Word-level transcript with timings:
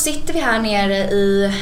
sitter 0.00 0.34
vi 0.34 0.40
här 0.40 0.58
nere 0.58 0.96
i 0.96 1.52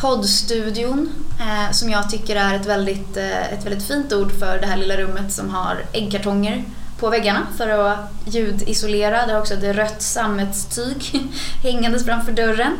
poddstudion 0.00 1.10
eh, 1.40 1.72
som 1.72 1.90
jag 1.90 2.10
tycker 2.10 2.36
är 2.36 2.54
ett 2.54 2.66
väldigt, 2.66 3.16
eh, 3.16 3.52
ett 3.52 3.66
väldigt 3.66 3.88
fint 3.88 4.12
ord 4.12 4.32
för 4.38 4.58
det 4.60 4.66
här 4.66 4.76
lilla 4.76 4.96
rummet 4.96 5.32
som 5.32 5.50
har 5.50 5.84
äggkartonger 5.92 6.64
på 6.98 7.10
väggarna 7.10 7.46
för 7.56 7.68
att 7.68 7.98
ljudisolera. 8.24 9.26
Det 9.26 9.32
har 9.32 9.40
också 9.40 9.54
ett 9.54 9.76
rött 9.76 10.02
sammetstyg 10.02 11.30
hängandes 11.62 12.04
framför 12.04 12.32
dörren. 12.32 12.78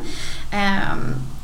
Eh, 0.53 0.97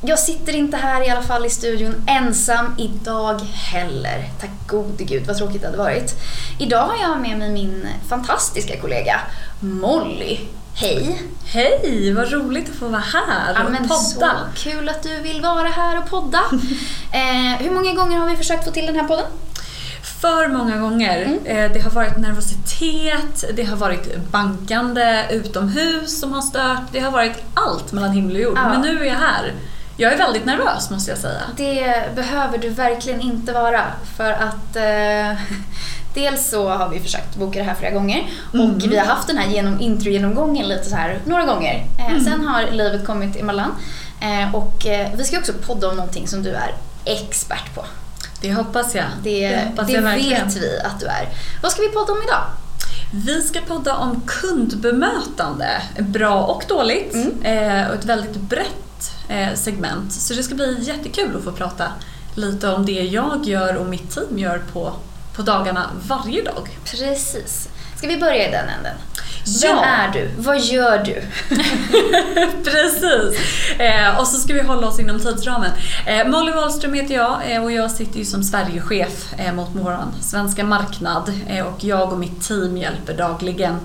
jag 0.05 0.19
sitter 0.19 0.53
inte 0.53 0.77
här 0.77 1.07
i 1.07 1.11
alla 1.11 1.23
fall 1.23 1.47
i 1.47 1.51
studion 1.51 1.95
ensam 2.07 2.75
idag 2.79 3.41
heller. 3.41 4.29
Tack 4.41 4.51
gode 4.67 5.05
gud 5.05 5.27
vad 5.27 5.37
tråkigt 5.37 5.61
det 5.61 5.67
hade 5.67 5.79
varit. 5.79 6.15
Idag 6.59 6.87
har 6.87 6.97
jag 6.97 7.21
med 7.21 7.39
mig 7.39 7.51
min 7.51 7.87
fantastiska 8.09 8.81
kollega 8.81 9.21
Molly. 9.61 10.39
Hej! 10.75 11.23
Hej, 11.45 12.13
vad 12.13 12.33
roligt 12.33 12.69
att 12.71 12.77
få 12.77 12.89
vara 12.89 13.01
här 13.01 13.55
Ja, 13.55 13.65
och 13.65 13.71
men 13.73 13.89
podda. 13.89 14.01
så 14.55 14.71
kul 14.71 14.89
att 14.89 15.03
du 15.03 15.21
vill 15.21 15.41
vara 15.41 15.69
här 15.69 15.99
och 15.99 16.11
podda. 16.11 16.39
eh, 17.13 17.59
hur 17.59 17.71
många 17.71 17.93
gånger 17.95 18.19
har 18.19 18.29
vi 18.31 18.37
försökt 18.37 18.65
få 18.65 18.71
till 18.71 18.87
den 18.87 18.97
här 18.97 19.05
podden? 19.09 19.27
För 20.21 20.49
många 20.49 20.77
gånger. 20.77 21.23
Mm. 21.23 21.47
Eh, 21.47 21.73
Det 21.73 21.81
har 21.81 21.91
varit 21.91 22.17
nervositet, 22.17 23.45
det 23.57 23.65
har 23.65 23.77
varit 23.77 24.17
bankande 24.31 25.27
utomhus 25.31 26.21
som 26.21 26.33
har 26.33 26.43
stört. 26.43 26.83
Det 26.93 27.01
har 27.01 27.11
varit 27.11 27.37
allt 27.55 27.93
mellan 27.93 28.11
himmel 28.13 28.37
och 28.37 28.43
jord. 28.43 28.59
Ja. 28.59 28.69
Men 28.69 28.81
nu 28.81 29.01
är 29.01 29.05
jag 29.05 29.15
här. 29.15 29.53
Jag 29.97 30.13
är 30.13 30.19
väldigt 30.19 30.45
nervös 30.45 30.91
måste 30.91 31.11
jag 31.11 31.19
säga. 31.19 31.41
Det 31.57 32.05
behöver 32.15 32.59
du 32.59 32.69
verkligen 32.69 33.21
inte 33.21 33.53
vara 33.53 33.83
för 34.17 34.31
att 34.33 34.77
eh, 34.77 35.39
dels 36.15 36.51
så 36.51 36.69
har 36.69 36.89
vi 36.89 37.01
försökt 37.01 37.37
boka 37.37 37.59
det 37.59 37.65
här 37.65 37.75
flera 37.75 37.93
gånger 37.93 38.27
Mm. 38.55 38.71
och 38.71 38.83
vi 38.83 38.99
har 38.99 39.07
haft 39.07 39.27
den 39.29 39.39
här 39.39 39.51
genom, 39.51 39.81
introgenomgången 39.81 40.69
lite 40.69 40.85
så 40.85 40.97
här 40.97 41.19
några 41.25 41.45
gånger. 41.45 41.87
Eh, 41.99 42.07
Mm. 42.11 42.25
Sen 42.25 42.41
har 42.47 42.71
livet 42.71 43.07
kommit 43.07 43.37
emellan 43.37 43.71
eh, 44.21 44.55
och 44.55 44.87
eh, 44.87 45.09
vi 45.17 45.25
ska 45.25 45.39
också 45.39 45.53
podda 45.67 45.89
om 45.89 45.97
någonting 45.97 46.29
som 46.29 46.43
du 46.43 46.51
är 46.51 46.75
expert 47.05 47.75
på. 47.75 47.85
Det 48.41 48.53
hoppas 48.55 48.95
jag. 48.95 49.05
Det, 49.23 49.65
hoppas 49.69 49.87
det 49.87 49.93
jag 49.93 50.03
vet 50.03 50.57
vi 50.57 50.79
att 50.85 51.01
du 51.01 51.07
är. 51.07 51.29
Vad 51.63 51.73
ska 51.73 51.83
vi 51.83 51.89
podda 51.89 52.13
om 52.13 52.19
idag? 52.23 52.45
Vi 53.15 53.43
ska 53.43 53.61
podda 53.61 53.97
om 53.97 54.23
kundbemötande, 54.27 55.83
bra 55.99 56.43
och 56.43 56.65
dåligt. 56.69 57.15
Mm. 57.15 57.43
Eh, 57.43 57.89
och 57.89 57.95
ett 57.95 58.05
väldigt 58.05 58.37
brett 58.37 59.13
eh, 59.29 59.55
segment. 59.55 60.13
Så 60.13 60.35
det 60.35 60.43
ska 60.43 60.55
bli 60.55 60.79
jättekul 60.83 61.37
att 61.37 61.45
få 61.45 61.53
prata 61.53 61.85
lite 62.35 62.69
om 62.69 62.87
det 62.87 62.93
jag 63.03 63.45
gör 63.45 63.77
och 63.77 63.87
mitt 63.87 64.11
team 64.15 64.39
gör 64.39 64.63
på, 64.73 64.93
på 65.37 65.43
dagarna 65.43 65.91
varje 66.09 66.43
dag. 66.43 66.79
Precis. 66.85 67.69
Ska 67.97 68.09
vi 68.09 68.17
börja 68.17 68.49
i 68.49 68.51
den 68.51 68.69
änden? 68.69 68.95
Ja. 69.45 69.69
Vem 69.69 69.79
är 69.79 70.13
du? 70.13 70.31
Vad 70.39 70.61
gör 70.61 70.99
du? 70.99 71.23
Precis! 72.71 73.41
Eh, 73.79 74.19
och 74.21 74.27
så 74.27 74.37
ska 74.37 74.55
vi 74.55 74.63
hålla 74.63 74.87
oss 74.87 75.01
inom 75.01 75.21
tidsramen. 75.21 75.71
Eh, 76.07 76.27
Molly 76.29 76.53
Wahlström 76.53 76.95
heter 76.95 77.15
jag 77.15 77.53
eh, 77.53 77.63
och 77.63 77.73
jag 77.73 77.91
sitter 77.91 78.19
ju 78.19 78.25
som 78.25 78.43
Sverigechef 78.43 79.35
eh, 79.39 79.53
mot 79.53 79.69
vår 79.73 79.99
svenska 80.21 80.65
marknad 80.65 81.33
eh, 81.49 81.67
och 81.67 81.85
jag 81.85 82.13
och 82.13 82.19
mitt 82.19 82.43
team 82.49 82.77
hjälper 82.77 83.15
dagligen 83.15 83.79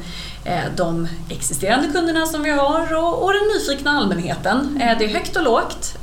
eh, 0.46 0.64
de 0.76 1.08
existerande 1.30 1.88
kunderna 1.88 2.26
som 2.26 2.44
vi 2.44 2.52
har 2.52 2.96
och, 2.96 3.24
och 3.24 3.34
den 3.34 3.48
nyfikna 3.48 3.92
allmänheten. 3.92 4.82
Eh, 4.82 4.98
det 4.98 5.06
är 5.06 5.10
högt 5.10 5.36
och 5.36 5.44
lågt 5.44 5.98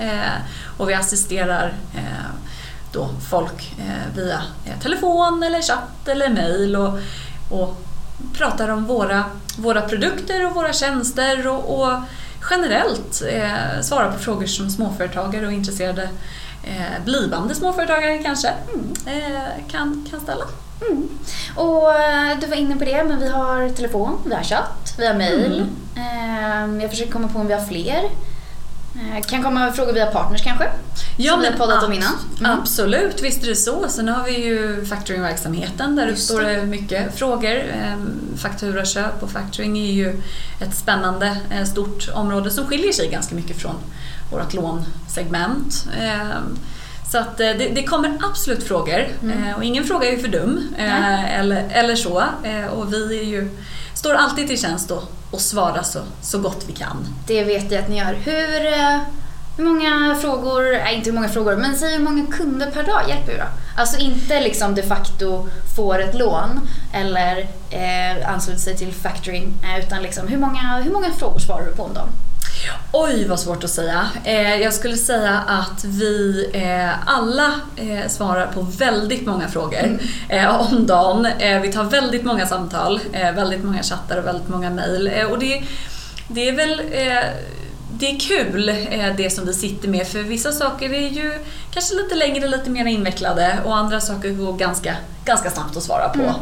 och 0.76 0.88
vi 0.88 0.94
assisterar 0.94 1.74
då 2.94 3.08
folk 3.30 3.74
eh, 3.78 4.16
via 4.16 4.42
eh, 4.64 4.78
telefon 4.82 5.42
eller 5.42 5.62
chatt 5.62 6.08
eller 6.08 6.28
mail 6.28 6.76
och, 6.76 6.98
och 7.50 7.76
pratar 8.32 8.68
om 8.68 8.84
våra, 8.84 9.24
våra 9.58 9.80
produkter 9.80 10.46
och 10.46 10.54
våra 10.54 10.72
tjänster 10.72 11.46
och, 11.48 11.80
och 11.80 11.92
generellt 12.50 13.22
eh, 13.30 13.82
svarar 13.82 14.12
på 14.12 14.18
frågor 14.18 14.46
som 14.46 14.70
småföretagare 14.70 15.46
och 15.46 15.52
intresserade 15.52 16.08
eh, 16.64 17.04
blivande 17.04 17.54
småföretagare 17.54 18.18
kanske 18.18 18.48
eh, 19.06 19.68
kan, 19.70 20.06
kan 20.10 20.20
ställa. 20.20 20.44
Mm. 20.90 21.08
Och 21.56 21.94
eh, 21.94 22.38
du 22.40 22.46
var 22.46 22.56
inne 22.56 22.76
på 22.76 22.84
det, 22.84 23.04
men 23.04 23.20
vi 23.20 23.28
har 23.28 23.68
telefon, 23.68 24.18
vi 24.26 24.34
har 24.34 24.42
chatt, 24.42 24.94
vi 24.98 25.06
har 25.06 25.14
mail. 25.14 25.66
Mm. 25.96 26.80
Jag 26.80 26.90
försöker 26.90 27.12
komma 27.12 27.28
på 27.28 27.38
om 27.38 27.46
vi 27.46 27.54
har 27.54 27.66
fler. 27.66 28.10
Eh, 28.96 29.22
Kan 29.22 29.42
komma 29.42 29.72
frågor 29.72 29.92
via 29.92 30.06
partners 30.06 30.42
kanske? 30.42 30.64
Som 31.30 31.40
vi 31.40 31.46
har 31.46 31.56
poddat 31.58 31.84
om 31.84 31.92
innan. 31.92 32.12
Mm. 32.40 32.50
Absolut, 32.60 33.22
visst 33.22 33.42
är 33.42 33.46
det 33.48 33.56
så. 33.56 33.88
Sen 33.88 34.08
har 34.08 34.24
vi 34.24 34.44
ju 34.44 34.84
factoringverksamheten 34.84 35.96
där 35.96 36.06
Just 36.06 36.30
uppstår 36.30 36.40
det. 36.44 36.52
det 36.56 36.66
mycket 36.66 37.14
frågor. 37.18 37.56
Ehm, 37.72 38.10
Fakturaköp 38.36 39.22
och 39.22 39.30
factoring 39.30 39.78
är 39.78 39.92
ju 39.92 40.22
ett 40.60 40.74
spännande 40.74 41.36
eh, 41.50 41.64
stort 41.64 42.08
område 42.14 42.50
som 42.50 42.66
skiljer 42.66 42.92
sig 42.92 43.08
ganska 43.08 43.34
mycket 43.34 43.56
från 43.60 43.74
vårt 44.32 44.54
lånsegment. 44.54 45.86
Ehm, 46.00 46.58
Så 47.12 47.18
att 47.18 47.40
eh, 47.40 47.46
det, 47.58 47.68
det 47.74 47.82
kommer 47.82 48.18
absolut 48.30 48.62
frågor 48.64 49.06
Mm. 49.22 49.54
Och 49.54 49.64
ingen 49.64 49.84
fråga 49.84 50.08
är 50.08 50.12
ju 50.12 50.18
för 50.18 50.28
dum 50.28 50.74
Nej. 50.78 51.34
eller, 51.38 51.68
eller 51.72 51.96
så. 51.96 52.24
Och 52.70 52.92
vi 52.92 53.18
är 53.18 53.24
ju, 53.24 53.48
står 54.04 54.14
alltid 54.14 54.48
till 54.48 54.60
tjänst 54.60 54.90
och, 54.90 55.02
och 55.30 55.40
svarar 55.40 55.82
så, 55.82 55.98
så 56.22 56.38
gott 56.38 56.64
vi 56.66 56.72
kan. 56.72 57.06
Det 57.26 57.44
vet 57.44 57.72
jag 57.72 57.82
att 57.82 57.88
ni 57.88 57.98
gör. 57.98 58.14
Hur, 58.14 58.66
eh, 58.66 58.98
hur 59.56 59.64
många 59.64 60.14
frågor, 60.20 60.62
nej 60.72 60.96
inte 60.96 61.10
hur 61.10 61.14
många 61.14 61.28
frågor, 61.28 61.56
men 61.56 61.76
säg 61.76 61.92
hur 61.92 62.04
många 62.04 62.26
kunder 62.26 62.70
per 62.70 62.82
dag 62.82 63.08
hjälper 63.08 63.32
du 63.32 63.38
då? 63.38 63.44
Alltså 63.76 63.98
inte 63.98 64.40
liksom 64.40 64.74
de 64.74 64.82
facto 64.82 65.48
får 65.76 65.98
ett 65.98 66.14
lån 66.14 66.60
eller 66.92 67.48
eh, 67.70 68.32
ansluter 68.32 68.60
sig 68.60 68.76
till 68.76 68.92
factoring, 68.92 69.54
eh, 69.62 69.84
utan 69.84 70.02
liksom 70.02 70.28
hur 70.28 70.38
många, 70.38 70.80
hur 70.84 70.92
många 70.92 71.10
frågor 71.10 71.38
svarar 71.38 71.64
du 71.66 71.72
på 71.72 71.82
om 71.82 71.94
dagen? 71.94 72.08
Oj, 72.92 73.28
vad 73.28 73.40
svårt 73.40 73.64
att 73.64 73.70
säga. 73.70 74.08
Eh, 74.24 74.56
jag 74.56 74.74
skulle 74.74 74.96
säga 74.96 75.38
att 75.46 75.84
vi 75.84 76.46
eh, 76.52 77.08
alla 77.08 77.52
eh, 77.76 78.08
svarar 78.08 78.46
på 78.46 78.60
väldigt 78.60 79.26
många 79.26 79.48
frågor 79.48 79.98
eh, 80.28 80.60
om 80.60 80.86
dagen. 80.86 81.26
Eh, 81.26 81.60
vi 81.60 81.72
tar 81.72 81.84
väldigt 81.84 82.24
många 82.24 82.46
samtal, 82.46 83.00
eh, 83.12 83.32
väldigt 83.32 83.64
många 83.64 83.82
chattar 83.82 84.18
och 84.18 84.26
väldigt 84.26 84.48
många 84.48 84.70
mejl. 84.70 85.10
Och 85.30 85.38
det, 85.38 85.62
det 86.28 86.48
är 86.48 86.52
väl 86.52 86.82
det 87.98 88.10
är 88.10 88.20
kul 88.20 88.66
det 89.16 89.30
som 89.30 89.46
vi 89.46 89.54
sitter 89.54 89.88
med 89.88 90.06
för 90.06 90.18
vissa 90.18 90.52
saker 90.52 90.92
är 90.92 91.08
ju 91.08 91.38
kanske 91.70 91.94
lite 91.94 92.14
längre, 92.14 92.48
lite 92.48 92.70
mer 92.70 92.86
invecklade 92.86 93.58
och 93.64 93.76
andra 93.76 94.00
saker 94.00 94.30
går 94.30 94.52
ganska, 94.52 94.96
ganska 95.24 95.50
snabbt 95.50 95.76
att 95.76 95.82
svara 95.82 96.08
på. 96.08 96.34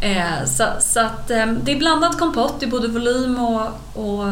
Eh, 0.00 0.44
så 0.46 0.64
så 0.80 1.00
att, 1.00 1.30
eh, 1.30 1.46
det 1.46 1.72
är 1.72 1.76
blandat 1.78 2.18
kompott 2.18 2.62
i 2.62 2.66
både 2.66 2.88
volym 2.88 3.38
och, 3.38 3.66
och 3.94 4.24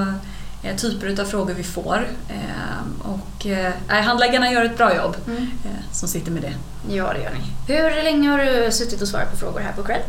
typer 0.76 1.06
utav 1.06 1.24
frågor 1.24 1.54
vi 1.54 1.62
får. 1.62 2.06
Eh, 2.28 3.10
och 3.12 3.46
eh, 3.46 3.72
handläggarna 3.88 4.52
gör 4.52 4.64
ett 4.64 4.76
bra 4.76 4.96
jobb 4.96 5.16
Mm. 5.26 5.42
eh, 5.42 5.70
som 5.92 6.08
sitter 6.08 6.30
med 6.30 6.42
det. 6.42 6.52
Ja, 6.94 7.12
det 7.12 7.20
gör 7.22 7.30
ni. 7.30 7.74
Hur 7.74 8.02
länge 8.04 8.28
har 8.30 8.38
du 8.38 8.72
suttit 8.72 9.02
och 9.02 9.08
svarat 9.08 9.30
på 9.30 9.36
frågor 9.36 9.60
här 9.60 9.72
på 9.72 9.82
Cred? 9.82 10.00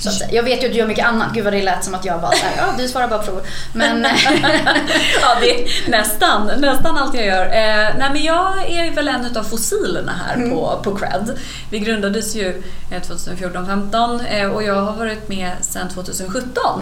Så 0.00 0.08
att, 0.08 0.32
jag 0.32 0.42
vet 0.42 0.62
ju 0.62 0.66
att 0.66 0.72
du 0.72 0.78
gör 0.78 0.86
mycket 0.86 1.06
annat. 1.06 1.28
Gud 1.34 1.44
vad 1.44 1.52
det 1.52 1.62
lät 1.62 1.84
som 1.84 1.94
att 1.94 2.04
jag 2.04 2.20
bara 2.20 2.32
såhär, 2.32 2.52
ja 2.56 2.64
du 2.78 2.88
svarar 2.88 3.08
bara 3.08 3.22
frågor. 3.22 3.42
Men 3.74 4.06
ja, 5.22 5.28
det 5.40 5.50
är 5.62 5.90
nästan, 5.90 6.50
nästan 6.58 6.98
allt 6.98 7.14
jag 7.14 7.26
gör. 7.26 7.46
Eh, 7.46 7.94
nej, 7.98 8.10
men 8.12 8.22
jag 8.22 8.70
är 8.70 8.90
väl 8.94 9.08
en 9.08 9.24
utav 9.26 9.42
fossilerna 9.42 10.12
här 10.26 10.34
Mm. 10.34 10.50
på, 10.50 10.80
på 10.84 10.94
Cred. 10.96 11.38
Vi 11.70 11.78
grundades 11.78 12.34
ju 12.36 12.62
eh, 12.90 13.00
2014-15 13.02 14.20
eh, 14.30 14.48
och 14.50 14.62
jag 14.62 14.74
har 14.74 14.92
varit 14.92 15.28
med 15.28 15.50
sedan 15.60 15.88
2017. 15.88 16.80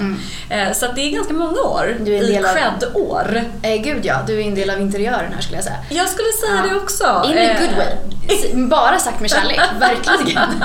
Mm. 0.51 0.69
Eh, 0.69 0.73
så 0.75 0.87
det 0.95 1.01
är 1.01 1.11
ganska 1.11 1.33
många 1.35 1.61
år 1.61 1.97
Du 2.01 2.17
är 2.17 2.23
i 2.23 2.35
Cred-år. 2.37 3.43
eh, 3.63 3.77
gud 3.83 4.01
ja, 4.07 4.17
du 4.27 4.41
är 4.43 4.47
en 4.47 4.55
del 4.55 4.71
av 4.71 4.81
interiören 4.81 5.33
här 5.35 5.41
skulle 5.41 5.57
jag 5.57 5.65
säga. 5.65 5.77
Jag 5.91 6.09
skulle 6.09 6.29
säga 6.47 6.63
Ja. 6.67 6.71
det 6.75 6.81
också. 6.81 7.05
In 7.31 7.39
a 7.39 7.41
Eh, 7.41 7.61
good 7.61 7.77
way. 7.77 7.87
S- 8.29 8.47
Bara 8.55 8.99
sagt 8.99 9.21
med 9.21 9.31
kärlek, 9.31 9.61
verkligen. 9.81 10.63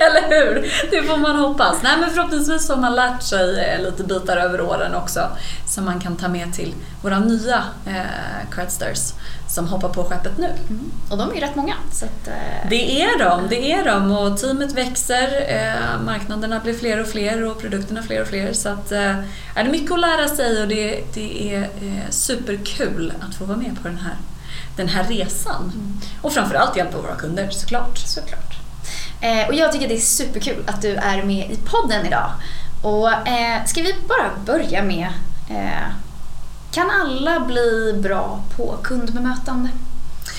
Eller 0.00 0.28
hur? 0.28 0.72
Det 0.90 1.02
får 1.02 1.16
man 1.16 1.36
hoppas. 1.36 1.73
Nej, 1.82 2.00
men 2.00 2.10
förhoppningsvis 2.10 2.68
har 2.68 2.76
man 2.76 2.94
lärt 2.94 3.22
sig 3.22 3.60
eh, 3.64 3.82
lite 3.82 4.04
bitar 4.04 4.36
över 4.36 4.60
åren 4.60 4.94
också 4.94 5.28
som 5.66 5.84
man 5.84 6.00
kan 6.00 6.16
ta 6.16 6.28
med 6.28 6.54
till 6.54 6.74
våra 7.02 7.18
nya 7.18 7.64
eh, 7.86 8.50
credsters 8.50 9.12
som 9.48 9.68
hoppar 9.68 9.88
på 9.88 10.04
skeppet 10.04 10.38
nu. 10.38 10.46
Mm. 10.68 10.90
Och 11.10 11.18
de 11.18 11.30
är 11.30 11.34
ju 11.34 11.40
rätt 11.40 11.54
många. 11.54 11.74
Så 11.92 12.04
att, 12.04 12.28
eh, 12.28 12.68
Det 12.70 13.02
är 13.02 13.18
de, 13.18 13.48
det 13.48 13.72
är 13.72 13.84
de 13.84 14.12
och 14.12 14.38
teamet 14.38 14.72
växer, 14.72 15.44
eh, 15.48 16.00
marknaderna 16.04 16.60
blir 16.60 16.74
fler 16.74 17.00
och 17.00 17.06
fler 17.06 17.44
och 17.44 17.60
produkterna 17.60 18.02
fler 18.02 18.22
och 18.22 18.28
fler. 18.28 18.52
Så 18.52 18.68
att, 18.68 18.92
eh, 18.92 19.00
är 19.00 19.24
det 19.54 19.60
är 19.60 19.70
mycket 19.70 19.92
att 19.92 20.00
lära 20.00 20.28
sig 20.28 20.62
och 20.62 20.68
det, 20.68 21.04
det 21.14 21.54
är 21.54 21.62
eh, 21.62 22.10
superkul 22.10 23.12
att 23.28 23.34
få 23.34 23.44
vara 23.44 23.58
med 23.58 23.82
på 23.82 23.88
den 23.88 23.98
här, 23.98 24.16
den 24.76 24.88
här 24.88 25.04
resan. 25.04 25.72
Och 26.22 26.32
framförallt 26.32 26.76
hjälpa 26.76 26.98
våra 26.98 27.14
kunder 27.14 27.48
såklart. 27.50 27.98
Såklart. 27.98 28.53
Eh, 29.20 29.48
och 29.48 29.54
jag 29.54 29.72
tycker 29.72 29.88
det 29.88 29.96
är 29.96 30.00
superkul 30.00 30.64
att 30.66 30.82
du 30.82 30.94
är 30.94 31.22
med 31.22 31.50
i 31.50 31.56
podden 31.56 32.06
idag. 32.06 32.30
Och 32.82 33.28
eh, 33.28 33.64
ska 33.64 33.82
vi 33.82 33.94
bara 34.08 34.30
börja 34.46 34.82
med, 34.82 35.08
eh, 35.50 35.88
kan 36.70 36.90
alla 36.90 37.40
bli 37.40 37.98
bra 38.02 38.40
på 38.56 38.76
kundbemötande? 38.82 39.68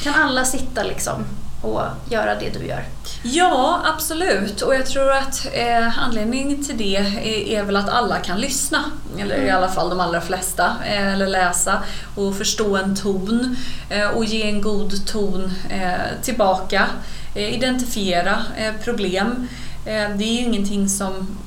Kan 0.04 0.14
alla 0.14 0.46
sitta 0.46 0.84
liksom 0.84 1.26
att 1.64 2.12
göra 2.12 2.36
det 2.36 2.50
du 2.50 2.66
gör? 2.66 2.86
Ja, 3.24 3.82
absolut. 3.86 4.62
Och 4.62 4.76
jag 4.76 4.86
tror 4.86 5.12
att 5.12 5.48
eh, 5.54 6.00
anledningen 6.00 6.66
till 6.66 6.78
det 6.78 6.96
är, 6.96 7.58
är, 7.60 7.64
väl 7.64 7.76
att 7.76 7.90
alla 7.90 8.20
kan 8.20 8.42
lyssna. 8.42 8.84
Eller 9.18 9.42
i 9.42 9.50
alla 9.50 9.68
fall 9.68 9.90
de 9.90 10.00
allra 10.00 10.22
flesta. 10.22 10.76
Eh, 10.86 11.14
eller 11.14 11.28
läsa 11.28 11.84
och 12.16 12.38
förstå 12.38 12.78
en 12.78 12.96
ton. 12.96 13.58
Eh, 13.90 14.08
och 14.08 14.26
ge 14.26 14.50
en 14.50 14.62
god 14.62 15.08
ton 15.08 15.54
eh, 15.70 16.22
tillbaka. 16.22 16.88
Eh, 17.36 17.54
identifiera 17.54 18.44
eh, 18.58 18.74
problem. 18.84 19.48
Eh, 19.86 20.10
det 20.18 20.24
är 20.24 20.34
ju 20.34 20.40
ingenting 20.40 20.90
som 20.90 21.38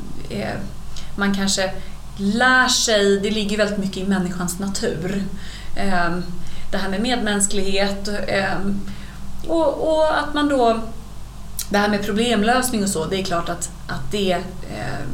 man 1.16 1.34
kanske 1.34 1.72
lär 2.16 2.68
sig. 2.68 3.20
Det 3.20 3.30
ligger 3.30 3.56
väldigt 3.56 3.78
mycket 3.78 3.96
i 3.96 4.06
människans 4.06 4.58
natur. 4.58 5.24
Ehm, 5.76 6.24
det 6.70 6.78
här 6.78 6.88
med 6.88 7.00
medmänsklighet. 7.00 8.08
Ehm, 8.26 8.80
och, 9.46 9.88
och, 9.88 10.18
att 10.18 10.34
man 10.34 10.48
då 10.48 10.80
det 11.70 11.78
här 11.78 11.88
med 11.88 12.04
problemlösning 12.04 12.82
och 12.82 12.88
så, 12.88 13.04
det 13.04 13.20
är 13.20 13.24
klart 13.24 13.48
att, 13.48 13.70
att 13.86 14.10
det 14.10 14.32
eh, 14.32 15.06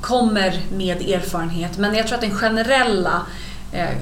kommer 0.00 0.60
med 0.72 1.00
erfarenhet. 1.00 1.78
Men 1.78 1.94
jag 1.94 2.06
tror 2.06 2.14
att 2.14 2.20
den 2.20 2.34
generella, 2.34 3.22
eh, 3.72 3.96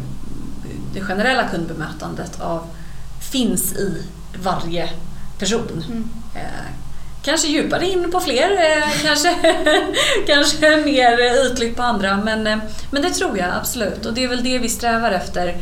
det 0.95 1.01
generella 1.01 1.49
kundbemötandet 1.49 2.41
av, 2.41 2.67
finns 3.21 3.73
i 3.73 4.03
varje 4.43 4.91
person. 5.43 5.85
Mm. 5.87 6.09
Eh, 6.35 6.71
kanske 7.23 7.49
djupare 7.49 7.87
in 7.87 8.11
på 8.11 8.21
fler, 8.21 8.51
eh, 8.53 9.03
kanske, 9.03 9.37
kanske 10.27 10.77
mer 10.77 11.47
ytligt 11.47 11.77
på 11.77 11.83
andra. 11.83 12.17
Men, 12.17 12.47
eh, 12.47 12.59
men 12.91 13.03
det 13.03 13.11
tror 13.11 13.39
jag 13.39 13.55
absolut. 13.55 14.07
Och 14.07 14.15
det 14.15 14.25
är 14.25 14.29
väl 14.29 14.45
det 14.45 14.59
vi 14.59 14.69
strävar 14.69 15.11
efter 15.11 15.57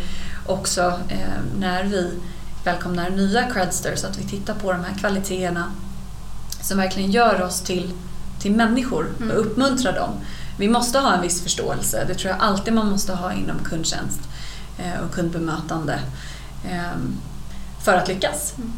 också 0.46 1.00
när 1.58 1.84
vi 1.84 2.12
välkomnar 2.64 3.10
nya 3.10 3.50
credsters, 3.50 4.04
att 4.04 4.18
vi 4.18 4.24
tittar 4.24 4.54
på 4.54 4.72
de 4.72 4.84
här 4.84 4.94
kvaliteterna 4.98 5.72
som 6.62 6.78
verkligen 6.78 7.10
gör 7.10 7.42
oss 7.42 7.60
till, 7.60 7.92
till 8.40 8.52
människor 8.52 9.06
och 9.16 9.22
mm. 9.22 9.36
uppmuntrar 9.36 9.92
dem. 9.92 10.10
Vi 10.58 10.68
måste 10.68 10.98
ha 10.98 11.14
en 11.14 11.22
viss 11.22 11.42
förståelse, 11.42 12.04
det 12.08 12.14
tror 12.14 12.30
jag 12.30 12.40
alltid 12.40 12.74
man 12.74 12.90
måste 12.90 13.12
ha 13.12 13.32
inom 13.32 13.58
kundtjänst 13.64 14.20
och 15.04 15.14
kundbemötande 15.14 15.98
ehm, 16.70 17.16
för 17.84 17.94
att 17.94 18.08
lyckas. 18.08 18.54
Mm. 18.56 18.72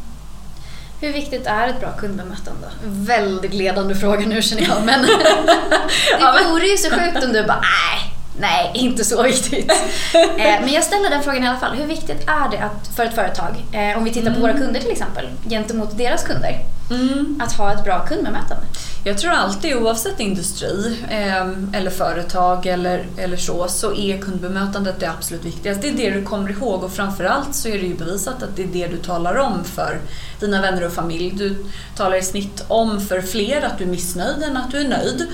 Hur 1.03 1.13
viktigt 1.13 1.47
är 1.47 1.67
ett 1.67 1.79
bra 1.79 1.91
kundbemötande? 1.91 2.67
Väldigt 2.83 3.53
ledande 3.53 3.95
fråga 3.95 4.25
nu 4.27 4.41
känner 4.41 4.63
jag, 4.63 4.85
men 4.85 5.01
det 6.19 6.49
vore 6.51 6.65
ju 6.65 6.77
så 6.77 6.89
sjukt 6.89 7.23
om 7.23 7.33
du 7.33 7.43
bara 7.43 7.61
nej, 7.61 8.12
nej, 8.39 8.71
inte 8.73 9.03
så 9.03 9.23
viktigt. 9.23 9.71
Eh, 10.13 10.61
men 10.61 10.73
jag 10.73 10.83
ställer 10.83 11.09
den 11.09 11.23
frågan 11.23 11.43
i 11.43 11.47
alla 11.47 11.59
fall. 11.59 11.75
Hur 11.75 11.85
viktigt 11.85 12.27
är 12.27 12.51
det 12.51 12.57
att, 12.57 12.87
för 12.95 13.05
ett 13.05 13.15
företag, 13.15 13.65
eh, 13.71 13.97
om 13.97 14.03
vi 14.03 14.13
tittar 14.13 14.31
på 14.31 14.37
mm. 14.37 14.41
våra 14.41 14.53
kunder 14.53 14.79
till 14.79 14.91
exempel, 14.91 15.29
gentemot 15.49 15.97
deras 15.97 16.23
kunder, 16.23 16.59
mm. 16.91 17.41
att 17.43 17.53
ha 17.53 17.73
ett 17.73 17.83
bra 17.83 18.05
kundbemötande? 18.05 18.63
Jag 19.03 19.17
tror 19.17 19.31
alltid, 19.31 19.75
oavsett 19.75 20.19
industri 20.19 20.97
eh, 21.09 21.47
eller 21.73 21.89
företag 21.89 22.65
eller, 22.65 23.05
eller 23.17 23.37
så, 23.37 23.67
så 23.67 23.93
är 23.93 24.17
kundbemötandet 24.17 24.99
det 24.99 25.09
absolut 25.09 25.45
viktigaste. 25.45 25.81
Det 25.81 25.89
är 25.89 26.11
det 26.11 26.19
du 26.19 26.25
kommer 26.25 26.51
ihåg 26.51 26.83
och 26.83 26.93
framförallt 26.93 27.55
så 27.55 27.67
är 27.67 27.79
det 27.79 27.85
ju 27.85 27.95
bevisat 27.95 28.43
att 28.43 28.55
det 28.55 28.63
är 28.63 28.67
det 28.67 28.87
du 28.87 28.97
talar 28.97 29.35
om 29.35 29.63
för 29.63 29.99
dina 30.39 30.61
vänner 30.61 30.85
och 30.85 30.93
familj. 30.93 31.33
Du 31.35 31.65
talar 31.95 32.17
i 32.17 32.23
snitt 32.23 32.65
om 32.67 33.01
för 33.01 33.21
fler 33.21 33.61
att 33.61 33.77
du 33.77 33.83
är 33.83 33.87
missnöjd 33.87 34.43
än 34.43 34.57
att 34.57 34.71
du 34.71 34.77
är 34.77 34.87
nöjd. 34.87 35.27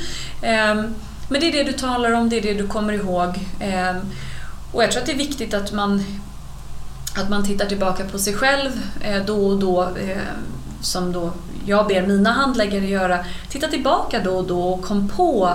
Men 1.29 1.41
det 1.41 1.47
är 1.47 1.51
det 1.51 1.63
du 1.63 1.77
talar 1.77 2.11
om, 2.11 2.29
det 2.29 2.37
är 2.37 2.41
det 2.41 2.53
du 2.53 2.67
kommer 2.67 2.93
ihåg. 2.93 3.39
Ehm, 3.59 3.97
och 4.71 4.83
jag 4.83 4.91
tror 4.91 5.01
att 5.01 5.05
det 5.05 5.11
är 5.11 5.17
viktigt 5.17 5.53
att 5.53 5.71
man, 5.71 6.05
att 7.15 7.29
man 7.29 7.45
tittar 7.45 7.65
tillbaka 7.65 8.05
på 8.05 8.19
sig 8.19 8.33
själv 8.33 8.71
eh, 9.01 9.25
då 9.25 9.47
och 9.47 9.59
då, 9.59 9.81
ehm, 9.81 10.19
som 10.81 11.11
då 11.11 11.31
jag 11.65 11.87
ber 11.87 12.01
mina 12.01 12.31
handläggare 12.31 12.85
göra. 12.85 13.25
Titta 13.49 13.67
tillbaka 13.67 14.19
då 14.23 14.31
och 14.31 14.47
då 14.47 14.61
och 14.61 14.81
kom 14.81 15.09
på 15.09 15.53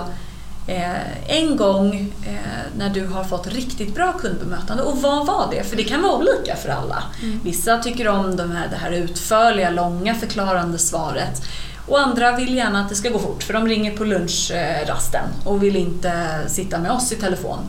eh, 0.67 1.37
en 1.39 1.55
gång 1.55 2.13
eh, 2.27 2.77
när 2.77 2.89
du 2.89 3.07
har 3.07 3.23
fått 3.23 3.47
riktigt 3.47 3.95
bra 3.95 4.11
kundbemötande. 4.11 4.83
Och 4.83 5.01
vad 5.01 5.27
var 5.27 5.47
det? 5.51 5.63
För 5.63 5.77
det 5.77 5.83
kan 5.83 6.01
vara 6.01 6.13
olika 6.13 6.55
för 6.55 6.69
alla. 6.69 7.03
Mm. 7.21 7.39
Vissa 7.43 7.77
tycker 7.77 8.07
om 8.07 8.35
de 8.35 8.51
här, 8.51 8.67
det 8.67 8.75
här 8.75 8.91
utförliga, 8.91 9.69
långa 9.69 10.15
förklarande 10.15 10.77
svaret. 10.77 11.41
Och 11.87 11.99
andra 11.99 12.35
vill 12.35 12.55
gärna 12.55 12.81
att 12.81 12.89
det 12.89 12.95
ska 12.95 13.09
gå 13.09 13.19
fort 13.19 13.43
för 13.43 13.53
de 13.53 13.67
ringer 13.67 13.97
på 13.97 14.03
lunchrasten 14.03 15.29
och 15.43 15.63
vill 15.63 15.75
inte 15.75 16.39
sitta 16.47 16.79
med 16.79 16.91
oss 16.91 17.11
i 17.11 17.15
telefon 17.15 17.59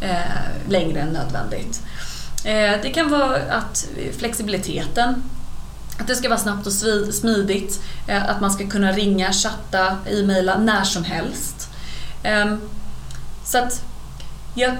eh, 0.00 0.68
längre 0.68 1.00
än 1.00 1.08
nödvändigt. 1.08 1.82
Eh, 2.44 2.82
det 2.82 2.92
kan 2.94 3.10
vara 3.10 3.36
att 3.36 3.88
flexibiliteten 4.18 5.22
att 6.00 6.06
det 6.06 6.16
ska 6.16 6.28
vara 6.28 6.38
snabbt 6.38 6.66
och 6.66 6.72
smidigt, 7.14 7.80
eh, 8.06 8.30
att 8.30 8.40
man 8.40 8.50
ska 8.50 8.66
kunna 8.66 8.92
ringa, 8.92 9.32
chatta, 9.32 9.96
e-maila 10.06 10.58
när 10.58 10.84
som 10.84 11.04
helst. 11.04 11.68
Ehm, 12.22 12.60
så 13.44 13.58
att 13.58 13.84
jag, 14.54 14.76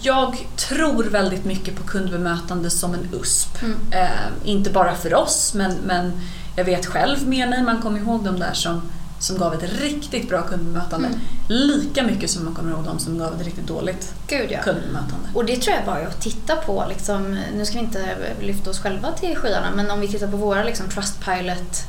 jag 0.00 0.46
tror 0.56 1.04
väldigt 1.04 1.44
mycket 1.44 1.76
på 1.76 1.82
kundbemötande 1.82 2.70
som 2.70 2.94
en 2.94 3.08
USP. 3.12 3.62
Mm. 3.62 3.78
Ehm, 3.92 4.32
inte 4.44 4.70
bara 4.70 4.94
för 4.94 5.14
oss, 5.14 5.54
men, 5.54 5.74
men 5.86 6.20
jag 6.56 6.64
vet 6.64 6.86
själv 6.86 7.28
med 7.28 7.48
mig, 7.48 7.62
man 7.62 7.82
kommer 7.82 8.00
ihåg 8.00 8.24
de 8.24 8.38
där 8.38 8.52
som, 8.52 8.82
som 9.18 9.38
gav 9.38 9.54
ett 9.54 9.80
riktigt 9.80 10.28
bra 10.28 10.42
kundbemötande. 10.42 11.08
Mm. 11.08 11.20
Lika 11.48 12.02
mycket 12.02 12.30
som 12.30 12.44
man 12.44 12.54
kommer 12.54 12.70
ihåg 12.70 12.84
de 12.84 12.98
som 12.98 13.18
gav 13.18 13.34
ett 13.34 13.44
riktigt 13.44 13.66
dåligt 13.66 14.14
Gud, 14.26 14.50
ja. 14.50 14.62
kundbemötande. 14.62 15.28
Och 15.34 15.44
det 15.44 15.56
tror 15.56 15.76
jag 15.76 15.86
bara 15.86 16.00
är 16.00 16.06
att 16.06 16.20
titta 16.20 16.56
på, 16.56 16.84
liksom, 16.88 17.38
nu 17.54 17.66
ska 17.66 17.78
vi 17.78 17.84
inte 17.84 18.16
lyfta 18.40 18.70
oss 18.70 18.80
själva 18.80 19.12
till 19.12 19.36
skyarna, 19.36 19.70
men 19.76 19.90
om 19.90 20.00
vi 20.00 20.08
tittar 20.08 20.28
på 20.28 20.36
våra 20.36 20.64
liksom, 20.64 20.88
Trustpilot 20.88 21.86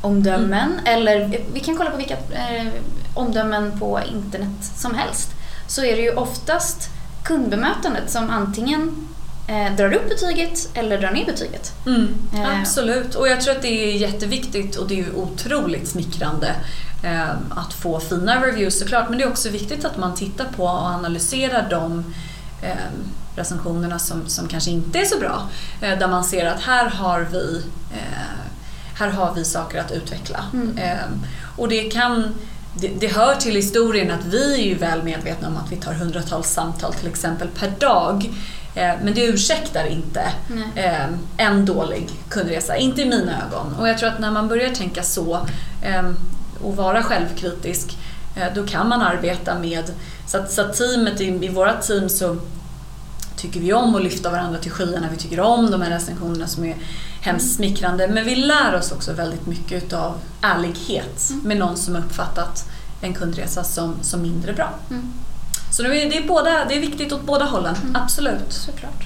omdömen 0.00 0.72
mm. 0.72 0.84
eller 0.84 1.40
vi 1.52 1.60
kan 1.60 1.76
kolla 1.76 1.90
på 1.90 1.96
vilka 1.96 2.14
eh, 2.14 2.72
omdömen 3.14 3.78
på 3.78 4.00
internet 4.12 4.64
som 4.76 4.94
helst 4.94 5.30
så 5.66 5.84
är 5.84 5.96
det 5.96 6.02
ju 6.02 6.14
oftast 6.14 6.90
kundbemötandet 7.24 8.10
som 8.10 8.30
antingen 8.30 9.08
eh, 9.46 9.76
drar 9.76 9.92
upp 9.92 10.08
betyget 10.08 10.68
eller 10.74 10.98
drar 10.98 11.10
ner 11.10 11.26
betyget. 11.26 11.72
Mm, 11.86 12.14
eh. 12.34 12.60
Absolut, 12.60 13.14
och 13.14 13.28
jag 13.28 13.40
tror 13.40 13.56
att 13.56 13.62
det 13.62 13.92
är 13.92 13.96
jätteviktigt 13.96 14.76
och 14.76 14.88
det 14.88 15.00
är 15.00 15.16
otroligt 15.16 15.88
smickrande 15.88 16.54
eh, 17.04 17.30
att 17.50 17.72
få 17.72 18.00
fina 18.00 18.46
reviews 18.46 18.78
såklart, 18.78 19.08
men 19.08 19.18
det 19.18 19.24
är 19.24 19.28
också 19.28 19.48
viktigt 19.48 19.84
att 19.84 19.96
man 19.96 20.14
tittar 20.14 20.46
på 20.56 20.64
och 20.64 20.86
analyserar 20.86 21.70
de 21.70 22.14
eh, 22.62 22.76
recensionerna 23.36 23.98
som, 23.98 24.28
som 24.28 24.48
kanske 24.48 24.70
inte 24.70 24.98
är 24.98 25.04
så 25.04 25.18
bra. 25.18 25.48
Eh, 25.80 25.98
där 25.98 26.08
man 26.08 26.24
ser 26.24 26.46
att 26.46 26.60
här 26.60 26.90
har 26.90 27.20
vi, 27.32 27.62
eh, 27.92 28.48
här 28.94 29.08
har 29.08 29.34
vi 29.34 29.44
saker 29.44 29.80
att 29.80 29.92
utveckla. 29.92 30.44
Mm. 30.52 30.78
och 31.56 31.68
det 31.68 31.82
kan 31.82 32.34
det, 32.74 32.88
det, 32.88 33.06
hör 33.06 33.34
till 33.34 33.54
historien 33.54 34.10
att 34.10 34.24
vi 34.24 34.54
är 34.54 34.66
ju 34.66 34.74
väl 34.74 35.02
medvetna 35.02 35.48
om 35.48 35.56
att 35.56 35.72
vi 35.72 35.76
tar 35.76 35.92
hundratals 35.92 36.48
samtal 36.48 36.94
till 36.94 37.08
exempel 37.08 37.48
per 37.48 37.70
dag. 37.70 38.30
Eh, 38.74 38.94
men 39.02 39.14
det 39.14 39.24
ursäktar 39.24 39.84
inte 39.84 40.32
eh, 40.74 41.06
en 41.36 41.64
dålig 41.64 42.10
kundresa, 42.28 42.76
inte 42.76 43.02
i 43.02 43.04
mina 43.04 43.46
ögon. 43.46 43.74
Och 43.78 43.88
jag 43.88 43.98
tror 43.98 44.08
att 44.08 44.18
när 44.18 44.30
man 44.30 44.48
börjar 44.48 44.70
tänka 44.70 45.02
så 45.02 45.46
eh, 45.82 46.10
och 46.62 46.76
vara 46.76 47.02
självkritisk, 47.02 47.98
då 48.54 48.66
kan 48.66 48.88
man 48.88 49.02
arbeta 49.02 49.58
med, 49.58 49.84
så 50.26 50.38
att, 50.38 50.52
så 50.52 50.60
att 50.60 50.76
teamet, 50.76 51.20
i, 51.20 51.24
i 51.24 51.48
våra 51.48 51.72
team 51.72 52.08
så 52.08 52.36
tycker 53.36 53.60
vi 53.60 53.72
om 53.72 53.94
att 53.94 54.02
lyfta 54.02 54.30
varandra 54.30 54.58
till 54.58 54.70
skyarna, 54.70 55.08
vi 55.10 55.16
tycker 55.16 55.40
om 55.40 55.70
de 55.70 55.82
här 55.82 55.90
recensionerna 55.90 56.46
som 56.46 56.64
är 56.64 56.76
hemskt 57.20 57.56
smickrande. 57.56 58.08
Men 58.08 58.24
vi 58.24 58.36
lär 58.36 58.74
oss 58.74 58.92
också 58.92 59.12
väldigt 59.12 59.46
mycket 59.46 59.92
av 59.92 60.14
ärlighet 60.40 61.30
mm. 61.30 61.42
med 61.44 61.56
någon 61.56 61.76
som 61.76 61.96
uppfattat 61.96 62.68
en 63.00 63.14
kundresa 63.14 63.64
som, 63.64 63.94
som 64.02 64.22
mindre 64.22 64.52
bra. 64.52 64.70
Mm. 64.90 65.12
Så 65.72 65.82
det 65.82 66.02
är, 66.02 66.10
det, 66.10 66.16
är 66.16 66.28
båda, 66.28 66.64
det 66.64 66.76
är 66.76 66.80
viktigt 66.80 67.12
åt 67.12 67.22
båda 67.22 67.44
hållen, 67.44 67.76
mm. 67.82 67.96
absolut. 67.96 68.52
Såklart. 68.52 69.04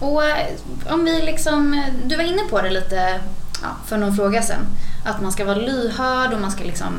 Och 0.00 0.24
eh, 0.24 0.46
om 0.90 1.04
vi 1.04 1.22
liksom, 1.22 1.84
du 2.04 2.16
var 2.16 2.24
inne 2.24 2.42
på 2.50 2.62
det 2.62 2.70
lite 2.70 3.20
ja, 3.62 3.68
för 3.86 3.96
någon 3.96 4.16
fråga 4.16 4.42
sen, 4.42 4.66
att 5.04 5.22
man 5.22 5.32
ska 5.32 5.44
vara 5.44 5.58
lyhörd 5.58 6.32
och 6.32 6.40
man 6.40 6.50
ska 6.50 6.64
liksom 6.64 6.92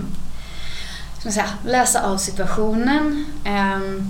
ska 1.19 1.31
säga, 1.31 1.49
läsa 1.65 2.01
av 2.03 2.17
situationen. 2.17 3.25
Ehm, 3.45 4.09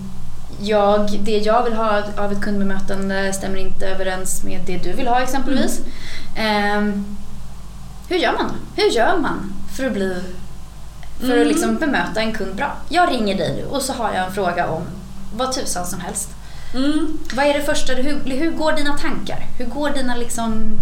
jag, 0.59 1.19
det 1.19 1.37
jag 1.37 1.63
vill 1.63 1.73
ha 1.73 2.03
av 2.17 2.31
ett 2.31 2.41
kundbemötande 2.41 3.33
stämmer 3.33 3.57
inte 3.57 3.87
överens 3.87 4.43
med 4.43 4.61
det 4.65 4.77
du 4.77 4.93
vill 4.93 5.07
ha 5.07 5.21
exempelvis. 5.21 5.81
Mm. 6.35 7.17
hur 8.09 8.17
gör 8.17 8.33
man? 8.33 8.51
Hur 8.75 8.89
gör 8.89 9.17
man 9.17 9.53
för 9.77 9.85
att 9.85 9.93
bli 9.93 10.23
för 11.19 11.25
mm. 11.25 11.41
att 11.41 11.47
liksom 11.47 11.75
bemöta 11.75 12.21
en 12.21 12.33
kund 12.33 12.55
bra. 12.55 12.77
Jag 12.89 13.11
ringer 13.11 13.37
dig 13.37 13.55
nu 13.55 13.65
och 13.65 13.81
så 13.81 13.93
har 13.93 14.13
jag 14.13 14.25
en 14.25 14.31
fråga 14.31 14.69
om 14.69 14.83
vad 15.37 15.53
tusan 15.53 15.85
som 15.85 15.99
helst. 15.99 16.29
Mm. 16.73 17.17
Vad 17.33 17.45
är 17.45 17.53
det 17.53 17.63
första, 17.63 17.93
hur, 17.93 18.19
hur 18.25 18.51
går 18.51 18.71
dina 18.71 18.97
tankar? 18.97 19.47
Hur 19.57 19.65
går 19.65 19.89
dina 19.89 20.15
liksom 20.15 20.79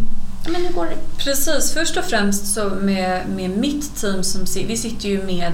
men 0.49 0.65
hur 0.65 0.73
går 0.73 0.85
det? 0.85 1.23
Precis, 1.23 1.73
först 1.73 1.97
och 1.97 2.03
främst 2.03 2.53
så 2.53 2.69
med, 2.69 3.27
med 3.29 3.49
mitt 3.49 3.95
team 3.95 4.23
som 4.23 4.45
vi 4.67 4.77
sitter 4.77 5.09
ju 5.09 5.23
med 5.23 5.53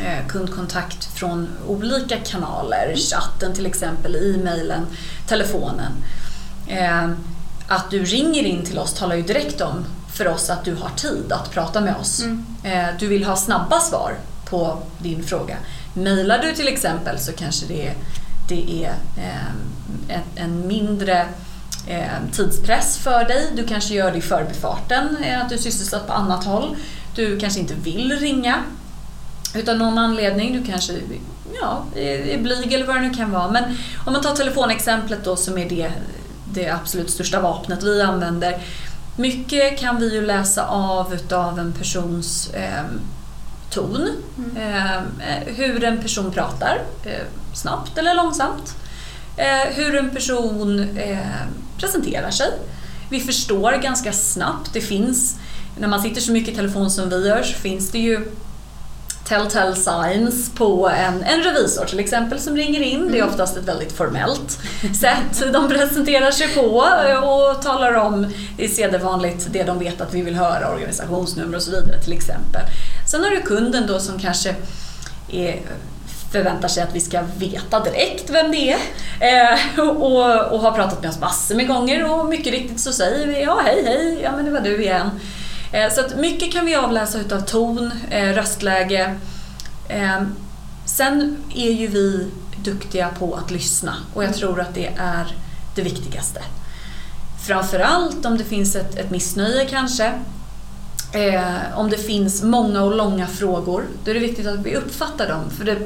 eh, 0.00 0.26
kundkontakt 0.28 1.04
från 1.04 1.48
olika 1.66 2.16
kanaler, 2.16 2.84
mm. 2.84 2.96
chatten 2.96 3.54
till 3.54 3.66
exempel, 3.66 4.16
e-mailen, 4.16 4.86
telefonen. 5.26 5.92
Eh, 6.68 7.10
att 7.68 7.90
du 7.90 8.04
ringer 8.04 8.42
in 8.42 8.64
till 8.64 8.78
oss 8.78 8.94
talar 8.94 9.16
ju 9.16 9.22
direkt 9.22 9.60
om 9.60 9.84
för 10.12 10.28
oss 10.28 10.50
att 10.50 10.64
du 10.64 10.74
har 10.74 10.90
tid 10.96 11.32
att 11.32 11.50
prata 11.50 11.80
med 11.80 11.96
oss. 11.96 12.22
Mm. 12.22 12.44
Eh, 12.62 12.88
Du 12.98 13.08
vill 13.08 13.24
ha 13.24 13.36
snabba 13.36 13.80
svar 13.80 14.14
på 14.44 14.82
din 14.98 15.22
fråga. 15.22 15.56
Mailar 15.94 16.38
du 16.38 16.52
till 16.52 16.68
exempel 16.68 17.18
så 17.18 17.32
kanske 17.32 17.66
det 17.66 17.86
är, 17.86 17.94
det 18.48 18.84
är 18.84 18.94
ehm, 19.18 20.20
en, 20.34 20.66
mindre 20.66 21.26
ehm, 21.88 22.30
tidspress 22.32 22.98
för 22.98 23.24
dig. 23.24 23.52
Du 23.56 23.66
kanske 23.66 23.94
gör 23.94 24.12
det 24.12 24.18
i 24.18 24.22
förbifarten, 24.22 25.16
eh, 25.22 25.42
att 25.42 25.48
du 25.48 25.54
är 25.54 25.58
sysselsatt 25.58 26.06
på 26.06 26.12
annat 26.12 26.44
håll. 26.44 26.76
Du 27.14 27.38
kanske 27.38 27.60
inte 27.60 27.74
vill 27.74 28.12
ringa 28.12 28.58
utan 29.54 29.78
någon 29.78 29.98
anledning. 29.98 30.52
Du 30.52 30.72
kanske 30.72 30.92
ja, 31.60 31.84
är 31.96 32.18
är 32.18 32.38
blyg 32.38 32.72
eller 32.72 32.86
vad 32.86 32.96
det 32.96 33.02
nu 33.02 33.14
kan 33.14 33.30
vara. 33.30 33.50
Men 33.50 33.64
om 34.06 34.12
man 34.12 34.22
tar 34.22 34.34
telefonexemplet 34.34 35.24
då 35.24 35.36
som 35.36 35.58
är 35.58 35.68
det, 35.68 35.92
det 36.52 36.68
absolut 36.68 37.10
största 37.10 37.40
vapnet 37.40 37.82
vi 37.82 38.02
använder. 38.02 38.62
Mycket 39.16 39.78
kan 39.78 40.00
vi 40.00 40.14
ju 40.14 40.26
läsa 40.26 40.66
av 40.66 41.14
utav 41.14 41.58
en 41.58 41.72
persons 41.72 42.50
eh, 42.54 42.84
ton. 43.72 44.08
Eh, 44.56 45.54
hur 45.54 45.84
en 45.84 46.02
person 46.02 46.30
pratar, 46.30 46.78
eh, 47.04 47.26
snabbt 47.54 47.98
eller 47.98 48.14
långsamt. 48.14 48.74
Hur 49.74 49.96
en 49.96 50.10
person 50.10 50.88
presenterar 51.78 52.30
sig. 52.30 52.48
Vi 53.10 53.20
förstår 53.20 53.72
ganska 53.72 54.12
snabbt, 54.12 54.72
det 54.72 54.80
finns, 54.80 55.36
när 55.78 55.88
man 55.88 56.02
sitter 56.02 56.20
så 56.20 56.32
mycket 56.32 56.54
i 56.54 56.56
telefon 56.56 56.90
som 56.90 57.08
vi 57.08 57.28
gör 57.28 57.42
så 57.42 57.54
finns 57.54 57.90
det 57.90 57.98
ju 57.98 58.24
telltale 59.24 59.76
signs 59.76 60.50
på 60.54 60.88
en, 60.88 61.22
en 61.22 61.42
revisor 61.42 61.84
till 61.84 62.00
exempel 62.00 62.40
som 62.40 62.56
ringer 62.56 62.80
in. 62.80 63.08
Det 63.12 63.18
är 63.18 63.26
oftast 63.26 63.56
ett 63.56 63.64
väldigt 63.68 63.92
formellt 63.92 64.58
sätt 65.00 65.52
de 65.52 65.68
presenterar 65.68 66.30
sig 66.30 66.48
på 66.48 66.84
och 67.26 67.62
talar 67.62 67.94
om, 67.94 68.32
är 68.58 68.68
sedvanligt, 68.68 69.46
det 69.50 69.62
de 69.62 69.78
vet 69.78 70.00
att 70.00 70.14
vi 70.14 70.22
vill 70.22 70.34
höra, 70.34 70.72
organisationsnummer 70.72 71.56
och 71.56 71.62
så 71.62 71.70
vidare 71.70 72.02
till 72.02 72.12
exempel. 72.12 72.62
Sen 73.10 73.24
har 73.24 73.30
du 73.30 73.40
kunden 73.42 73.86
då 73.86 74.00
som 74.00 74.18
kanske 74.18 74.54
är, 75.32 75.60
förväntar 76.32 76.68
sig 76.68 76.82
att 76.82 76.94
vi 76.94 77.00
ska 77.00 77.22
veta 77.38 77.80
direkt 77.80 78.30
vem 78.30 78.50
det 78.50 78.72
är 79.20 79.52
eh, 79.76 79.80
och, 79.80 80.52
och 80.52 80.60
har 80.60 80.72
pratat 80.72 81.02
med 81.02 81.10
oss 81.10 81.20
massor 81.20 81.54
med 81.54 81.68
gånger 81.68 82.12
och 82.12 82.26
mycket 82.26 82.52
riktigt 82.52 82.80
så 82.80 82.92
säger 82.92 83.26
vi 83.26 83.42
ja 83.42 83.60
hej 83.64 83.82
hej, 83.86 84.20
ja 84.22 84.32
men 84.36 84.44
det 84.44 84.50
var 84.50 84.60
du 84.60 84.82
igen. 84.82 85.10
Eh, 85.72 85.92
Så 85.92 86.00
att 86.00 86.16
mycket 86.16 86.52
kan 86.52 86.66
vi 86.66 86.74
avläsa 86.74 87.18
utav 87.18 87.40
ton, 87.40 87.90
eh, 88.10 88.28
röstläge. 88.28 89.14
Eh, 89.88 90.22
Sen 90.84 91.36
är 91.54 91.70
ju 91.72 91.86
vi 91.86 92.26
duktiga 92.64 93.08
på 93.18 93.34
att 93.34 93.50
lyssna 93.50 93.94
och 94.14 94.24
jag 94.24 94.34
tror 94.34 94.60
att 94.60 94.74
det 94.74 94.86
är 94.98 95.36
det 95.74 95.82
viktigaste. 95.82 96.40
Framförallt 97.46 98.26
om 98.26 98.38
det 98.38 98.44
finns 98.44 98.76
ett, 98.76 98.98
ett 98.98 99.10
missnöje 99.10 99.66
kanske. 99.66 100.12
Eh, 101.12 101.78
om 101.78 101.90
det 101.90 101.98
finns 101.98 102.42
många 102.42 102.82
och 102.82 102.96
långa 102.96 103.26
frågor, 103.26 103.84
då 104.04 104.10
är 104.10 104.14
det 104.14 104.20
viktigt 104.20 104.46
att 104.46 104.58
vi 104.58 104.76
uppfattar 104.76 105.28
dem. 105.28 105.50
För 105.50 105.64
det, 105.64 105.78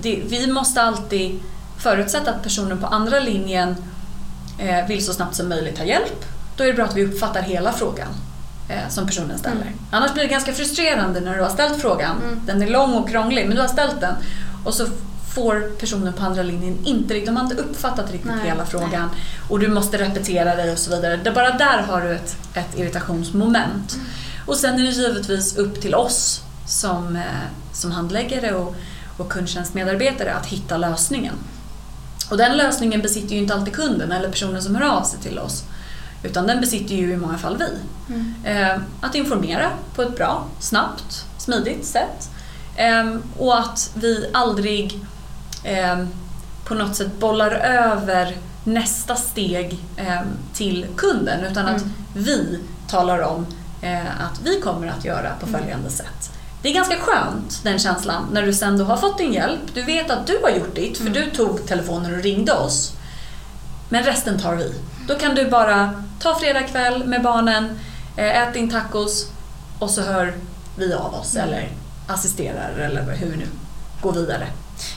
det, 0.00 0.22
vi 0.26 0.46
måste 0.46 0.82
alltid 0.82 1.40
förutsätta 1.78 2.30
att 2.30 2.42
personen 2.42 2.78
på 2.78 2.86
andra 2.86 3.20
linjen 3.20 3.76
eh, 4.58 4.86
vill 4.86 5.04
så 5.04 5.12
snabbt 5.12 5.34
som 5.34 5.48
möjligt 5.48 5.78
ha 5.78 5.84
hjälp. 5.84 6.24
Då 6.56 6.64
är 6.64 6.68
det 6.68 6.74
bra 6.74 6.84
att 6.84 6.96
vi 6.96 7.04
uppfattar 7.04 7.42
hela 7.42 7.72
frågan 7.72 8.08
eh, 8.68 8.88
som 8.88 9.06
personen 9.06 9.38
ställer. 9.38 9.62
Mm. 9.62 9.78
Annars 9.90 10.12
blir 10.12 10.22
det 10.22 10.30
ganska 10.30 10.52
frustrerande 10.52 11.20
när 11.20 11.36
du 11.36 11.42
har 11.42 11.50
ställt 11.50 11.80
frågan. 11.80 12.16
Mm. 12.22 12.40
Den 12.46 12.62
är 12.62 12.66
lång 12.66 12.94
och 12.94 13.08
krånglig, 13.08 13.46
men 13.46 13.56
du 13.56 13.62
har 13.62 13.68
ställt 13.68 14.00
den. 14.00 14.14
Och 14.64 14.74
så 14.74 14.86
får 15.34 15.70
personen 15.78 16.12
på 16.12 16.22
andra 16.22 16.42
linjen 16.42 16.78
inte 16.84 17.14
riktigt, 17.14 17.26
de 17.26 17.36
har 17.36 17.44
inte 17.44 17.56
uppfattat 17.56 18.12
riktigt 18.12 18.30
Nej, 18.30 18.48
hela 18.48 18.66
frågan. 18.66 19.10
Och 19.48 19.58
du 19.58 19.68
måste 19.68 19.98
repetera 19.98 20.56
dig 20.56 20.72
och 20.72 20.78
så 20.78 20.90
vidare. 20.90 21.16
Det, 21.16 21.30
bara 21.30 21.50
där 21.50 21.82
har 21.82 22.00
du 22.00 22.14
ett, 22.14 22.36
ett 22.54 22.78
irritationsmoment. 22.78 23.94
Mm. 23.94 24.06
Och 24.46 24.56
sen 24.56 24.74
är 24.74 24.82
det 24.82 24.90
givetvis 24.90 25.56
upp 25.56 25.80
till 25.80 25.94
oss 25.94 26.40
som, 26.66 27.16
eh, 27.16 27.22
som 27.72 27.92
handläggare 27.92 28.54
och, 28.54 28.74
och 29.18 29.28
kundtjänstmedarbetare 29.32 30.34
att 30.34 30.46
hitta 30.46 30.76
lösningen. 30.76 31.34
Och 32.30 32.36
den 32.36 32.56
lösningen 32.56 33.02
besitter 33.02 33.34
ju 33.34 33.40
inte 33.40 33.54
alltid 33.54 33.74
kunden 33.74 34.12
eller 34.12 34.28
personen 34.28 34.62
som 34.62 34.74
hör 34.74 34.96
av 34.96 35.02
sig 35.02 35.18
till 35.20 35.38
oss. 35.38 35.64
Utan 36.22 36.46
den 36.46 36.60
besitter 36.60 36.94
ju 36.94 37.12
i 37.12 37.16
många 37.16 37.38
fall 37.38 37.56
vi. 37.56 37.68
Mm. 38.14 38.34
Eh, 38.44 38.80
att 39.00 39.14
informera 39.14 39.70
på 39.94 40.02
ett 40.02 40.16
bra, 40.16 40.46
snabbt, 40.60 41.24
smidigt 41.38 41.86
sätt. 41.86 42.30
Eh, 42.76 43.16
och 43.38 43.58
att 43.58 43.90
vi 43.94 44.30
aldrig 44.32 45.00
eh, 45.64 46.04
på 46.64 46.74
något 46.74 46.96
sätt 46.96 47.20
bollar 47.20 47.50
över 47.50 48.36
nästa 48.64 49.16
steg 49.16 49.78
till 50.52 50.86
kunden 50.96 51.44
utan 51.44 51.66
att 51.66 51.80
Mm. 51.82 51.92
vi 52.14 52.58
talar 52.88 53.20
om 53.22 53.46
att 54.20 54.40
vi 54.44 54.60
kommer 54.60 54.86
att 54.86 55.04
göra 55.04 55.30
på 55.40 55.46
Mm. 55.46 55.60
följande 55.60 55.90
sätt. 55.90 56.30
Det 56.62 56.68
är 56.70 56.74
ganska 56.74 56.96
skönt 56.96 57.60
den 57.62 57.78
känslan 57.78 58.26
när 58.32 58.42
du 58.42 58.52
sen 58.54 58.78
då 58.78 58.84
har 58.84 58.96
fått 58.96 59.18
din 59.18 59.32
hjälp. 59.32 59.60
Du 59.74 59.82
vet 59.82 60.10
att 60.10 60.26
du 60.26 60.38
har 60.42 60.50
gjort 60.50 60.74
ditt 60.74 60.96
för 60.98 61.06
Mm. 61.06 61.12
du 61.14 61.30
tog 61.30 61.66
telefonen 61.66 62.14
och 62.14 62.22
ringde 62.22 62.52
oss. 62.52 62.92
Men 63.88 64.02
resten 64.04 64.38
tar 64.40 64.54
vi. 64.54 64.74
Då 65.08 65.14
kan 65.18 65.34
du 65.34 65.50
bara 65.50 66.02
ta 66.20 66.38
fredag 66.38 66.62
kväll 66.62 67.04
med 67.06 67.22
barnen, 67.22 67.78
eh, 68.16 68.42
ät 68.42 68.54
din 68.54 68.70
tacos 68.70 69.26
och 69.78 69.90
så 69.90 70.02
hör 70.02 70.34
vi 70.76 70.94
av 70.94 71.14
oss 71.14 71.34
Mm. 71.36 71.48
eller 71.48 71.68
assisterar 72.06 72.72
eller 72.78 73.02
hur 73.16 73.26
vi 73.30 73.36
nu 73.36 73.46
går 74.02 74.12
vidare. 74.12 74.46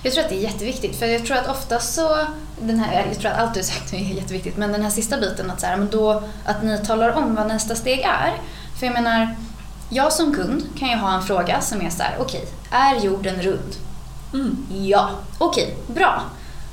Jag 0.04 0.14
tror 0.14 0.24
att 0.24 0.30
det 0.30 0.36
är 0.36 0.42
jätteviktigt 0.44 1.00
för 1.00 1.06
jag 1.06 1.26
tror 1.26 1.38
att 1.38 1.48
ofta 1.50 1.80
så, 1.80 2.18
den 2.62 2.80
här, 2.80 3.06
jag 3.10 3.20
tror 3.20 3.32
att 3.32 3.38
allt 3.40 3.54
du 3.54 3.64
sagt 3.64 3.94
är 3.94 3.98
jätteviktigt, 3.98 4.58
men 4.58 4.72
den 4.72 4.82
här 4.84 4.90
sista 4.90 5.18
biten 5.18 5.52
att, 5.52 5.62
så 5.62 5.66
här, 5.68 5.78
men 5.78 5.90
då, 5.90 6.24
att 6.46 6.64
ni 6.64 6.78
talar 6.86 7.12
om 7.12 7.36
vad 7.36 7.48
nästa 7.48 7.76
steg 7.76 8.00
är. 8.00 8.34
För 8.80 8.86
jag 8.86 8.94
menar, 8.94 9.36
jag 9.90 10.14
som 10.14 10.34
kund 10.34 10.64
kan 10.80 10.90
ju 10.90 10.96
ha 10.96 11.14
en 11.16 11.22
fråga 11.24 11.62
som 11.62 11.82
är 11.82 11.90
så 11.90 12.04
här: 12.04 12.16
okej, 12.20 12.46
är 12.72 12.96
jorden 12.96 13.42
rund? 13.42 13.76
Mm. 14.34 14.58
Ja, 14.70 15.10
okej, 15.38 15.76
bra. 15.88 16.22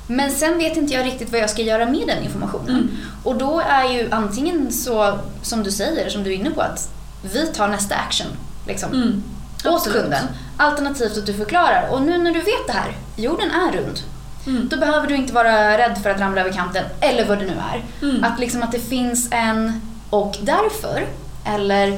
Men 0.07 0.31
sen 0.31 0.57
vet 0.57 0.77
inte 0.77 0.93
jag 0.93 1.05
riktigt 1.05 1.31
vad 1.31 1.41
jag 1.41 1.49
ska 1.49 1.61
göra 1.61 1.85
med 1.85 2.07
den 2.07 2.23
informationen. 2.23 2.69
Mm. 2.75 2.89
Och 3.23 3.35
då 3.35 3.59
är 3.59 3.83
ju 3.93 4.11
antingen 4.11 4.71
så, 4.71 5.19
som 5.41 5.63
du 5.63 5.71
säger, 5.71 6.09
som 6.09 6.23
du 6.23 6.29
är 6.33 6.35
inne 6.35 6.49
på, 6.51 6.61
att 6.61 6.89
vi 7.33 7.47
tar 7.47 7.67
nästa 7.67 7.95
action. 7.95 8.27
Liksom 8.67 8.91
Mm. 8.93 9.23
åt 9.65 9.91
kunden. 9.91 10.25
Alternativt 10.57 11.17
att 11.17 11.25
du 11.25 11.33
förklarar. 11.33 11.89
Och 11.91 12.01
nu 12.01 12.17
när 12.17 12.31
du 12.31 12.39
vet 12.39 12.67
det 12.67 12.73
här, 12.73 12.91
jorden 13.15 13.51
är 13.51 13.71
rund. 13.71 13.99
Mm. 14.47 14.67
Då 14.69 14.77
behöver 14.77 15.07
du 15.07 15.15
inte 15.15 15.33
vara 15.33 15.77
rädd 15.77 15.97
för 16.03 16.09
att 16.09 16.19
ramla 16.19 16.41
över 16.41 16.51
kanten, 16.51 16.83
eller 16.99 17.25
vad 17.25 17.39
det 17.39 17.45
nu 17.45 17.53
är. 17.73 17.83
Mm. 18.09 18.23
Att 18.23 18.39
liksom 18.39 18.63
att 18.63 18.71
det 18.71 18.79
finns 18.79 19.27
en 19.31 19.81
och 20.09 20.35
därför, 20.41 21.07
eller 21.45 21.97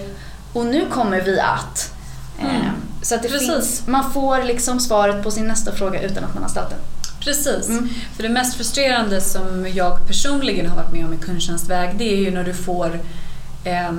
och 0.53 0.65
nu 0.65 0.85
kommer 0.89 1.21
vi 1.21 1.39
att. 1.39 1.93
Mm. 2.39 2.55
Eh, 2.55 2.71
så 3.01 3.15
att 3.15 3.31
finns, 3.31 3.87
man 3.87 4.13
får 4.13 4.43
liksom 4.43 4.79
svaret 4.79 5.23
på 5.23 5.31
sin 5.31 5.47
nästa 5.47 5.71
fråga 5.71 6.01
utan 6.01 6.23
att 6.23 6.33
man 6.33 6.43
har 6.43 6.49
ställt 6.49 6.69
den. 6.69 6.79
Precis. 7.19 7.69
Mm. 7.69 7.89
För 8.15 8.23
det 8.23 8.29
mest 8.29 8.57
frustrerande 8.57 9.21
som 9.21 9.67
jag 9.73 10.07
personligen 10.07 10.69
har 10.69 10.75
varit 10.75 10.93
med 10.93 11.05
om 11.05 11.13
i 11.13 11.17
kundtjänstväg 11.17 11.95
det 11.97 12.13
är 12.13 12.17
ju 12.17 12.31
när 12.31 12.43
du 12.43 12.53
får 12.53 12.99
eh, 13.63 13.91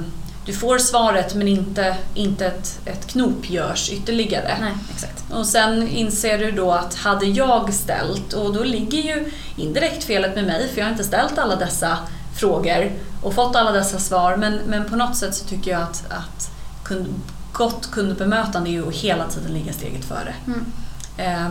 du 0.49 0.55
får 0.55 0.78
svaret 0.78 1.35
men 1.35 1.49
inte, 1.49 1.97
inte 2.14 2.47
ett, 2.47 2.78
ett 2.85 3.07
knop 3.07 3.50
görs 3.50 3.93
ytterligare. 3.93 4.57
Nej, 4.61 4.73
exakt. 4.95 5.25
Och 5.33 5.47
sen 5.47 5.88
inser 5.88 6.38
du 6.38 6.50
då 6.50 6.73
att 6.73 6.95
hade 6.95 7.26
jag 7.26 7.75
ställt, 7.75 8.33
och 8.33 8.55
då 8.55 8.64
ligger 8.64 8.99
ju 8.99 9.31
indirekt 9.57 10.05
felet 10.05 10.35
med 10.35 10.45
mig 10.45 10.69
för 10.69 10.78
jag 10.78 10.87
har 10.87 10.93
inte 10.93 11.05
ställt 11.05 11.38
alla 11.38 11.57
dessa 11.57 11.99
frågor 12.37 12.93
och 13.22 13.34
fått 13.34 13.56
alla 13.56 13.72
dessa 13.72 13.98
svar 13.98 14.37
men, 14.37 14.54
men 14.66 14.84
på 14.84 14.96
något 14.96 15.16
sätt 15.16 15.34
så 15.34 15.44
tycker 15.44 15.70
jag 15.70 15.82
att, 15.82 16.04
att 16.10 16.50
kund, 16.84 17.14
gott 17.52 17.90
kundbemötande 17.90 18.70
är 18.70 18.72
ju 18.72 18.88
att 18.88 18.94
hela 18.94 19.26
tiden 19.28 19.52
ligga 19.52 19.72
steget 19.72 20.04
före. 20.04 20.34
Mm. 20.46 20.64
Eh, 21.16 21.50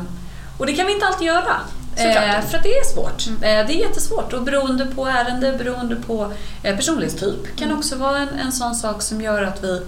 och 0.58 0.66
det 0.66 0.74
kan 0.74 0.86
vi 0.86 0.94
inte 0.94 1.06
alltid 1.06 1.28
göra. 1.28 1.56
Eh, 1.96 2.14
för 2.42 2.58
att 2.58 2.64
det 2.64 2.78
är 2.78 2.84
svårt. 2.94 3.28
Mm. 3.28 3.44
Eh, 3.44 3.68
det 3.68 3.74
är 3.74 3.88
jättesvårt 3.88 4.34
och 4.34 4.44
beroende 4.44 4.86
på 4.86 5.06
ärende, 5.08 5.54
beroende 5.58 5.96
på 5.96 6.32
eh, 6.64 6.76
personlighetstyp 6.76 7.56
kan 7.58 7.66
Mm. 7.68 7.78
också 7.80 7.96
vara 7.96 8.18
en, 8.20 8.30
en 8.30 8.52
sån 8.52 8.76
sak 8.76 9.02
som 9.02 9.22
gör 9.22 9.44
att 9.44 9.64
vi 9.64 9.82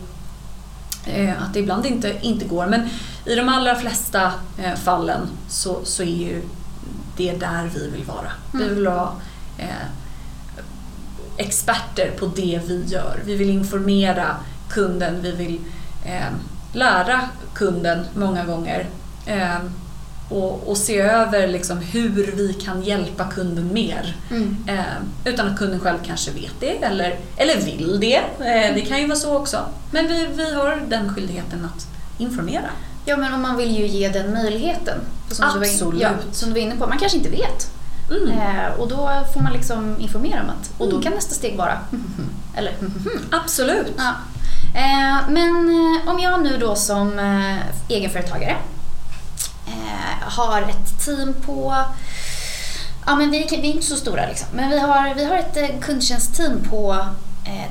eh, 1.05 1.43
att 1.43 1.53
det 1.53 1.59
ibland 1.59 1.85
inte, 1.85 2.15
inte 2.21 2.45
går. 2.45 2.67
Men 2.67 2.89
i 3.25 3.35
de 3.35 3.49
allra 3.49 3.75
flesta 3.75 4.31
eh, 4.57 4.75
fallen 4.75 5.27
så, 5.49 5.79
så 5.83 6.03
är 6.03 6.07
ju 6.07 6.41
det 7.17 7.31
där 7.31 7.69
vi 7.75 7.89
vill 7.89 8.03
vara. 8.05 8.31
Vi 8.51 8.63
Mm. 8.63 8.75
vill 8.75 8.87
vara 8.87 9.09
experter 11.39 12.11
på 12.19 12.25
det 12.25 12.59
vi 12.67 12.83
gör. 12.87 13.19
Vi 13.25 13.35
vill 13.35 13.49
informera 13.49 14.35
kunden, 14.69 15.21
vi 15.21 15.31
vill 15.31 15.59
eh, 16.05 16.33
lära 16.73 17.21
kunden 17.53 18.05
många 18.15 18.45
gånger 18.45 18.87
eh, 19.25 19.57
och, 20.29 20.67
och 20.67 20.77
se 20.77 20.99
över 20.99 21.47
liksom 21.47 21.77
hur 21.77 22.31
vi 22.35 22.53
kan 22.53 22.83
hjälpa 22.83 23.25
kunden 23.25 23.73
mer. 23.73 24.15
Mm. 24.31 24.57
Eh, 24.67 24.83
utan 25.25 25.47
att 25.47 25.57
kunden 25.57 25.79
själv 25.79 25.97
kanske 26.05 26.31
vet 26.31 26.53
det 26.59 26.83
eller, 26.83 27.19
eller 27.37 27.61
vill 27.61 27.99
det. 27.99 28.17
Eh, 28.17 28.75
det 28.75 28.81
kan 28.81 28.99
ju 28.99 29.07
vara 29.07 29.19
så 29.19 29.37
också. 29.37 29.65
Men 29.91 30.07
vi, 30.07 30.27
vi 30.35 30.53
har 30.53 30.81
den 30.87 31.13
skyldigheten 31.15 31.65
att 31.65 31.87
informera. 32.17 32.69
Ja, 33.05 33.17
men 33.17 33.33
om 33.33 33.41
man 33.41 33.57
vill 33.57 33.77
ju 33.77 33.87
ge 33.87 34.09
den 34.09 34.33
möjligheten. 34.33 34.99
Som 35.31 35.45
Du 35.53 35.59
var 35.59 35.65
in, 35.65 35.73
Absolut. 35.73 36.01
ja, 36.01 36.09
som 36.31 36.49
du 36.49 36.53
var 36.53 36.61
inne 36.61 36.75
på. 36.75 36.87
Man 36.87 36.99
kanske 36.99 37.17
inte 37.17 37.29
vet. 37.29 37.71
Mm. 38.11 38.39
Eh, 38.39 38.71
och 38.79 38.87
då 38.87 39.23
får 39.33 39.41
man 39.41 39.53
liksom 39.53 39.95
informera 39.99 40.41
om 40.43 40.49
att, 40.49 40.71
och 40.77 40.85
då 40.85 40.91
Mm. 40.91 41.01
kan 41.03 41.13
nästa 41.13 41.33
steg 41.33 41.57
vara 41.57 41.79
eller 42.55 42.73
Absolut. 43.31 43.93
Ja. 43.97 44.13
Eh, 44.75 45.29
men 45.29 45.49
eh, 45.69 46.09
om 46.11 46.19
jag 46.19 46.43
nu 46.43 46.57
då 46.57 46.75
som 46.75 47.19
eh, 47.19 47.57
egenföretagare 47.89 48.57
har 50.21 50.61
ett 50.61 51.05
team 51.05 51.33
på 51.45 51.75
Ja 53.05 53.15
men 53.15 53.31
vi, 53.31 53.47
vi 53.49 53.69
är 53.69 53.73
inte 53.73 53.85
så 53.87 53.95
stora 53.95 54.27
liksom. 54.27 54.47
Men 54.53 54.69
vi 54.69 54.79
har, 54.79 55.15
vi 55.15 55.25
har 55.25 55.37
ett 55.37 55.81
kundtjänstteam 55.81 56.63
på 56.69 57.05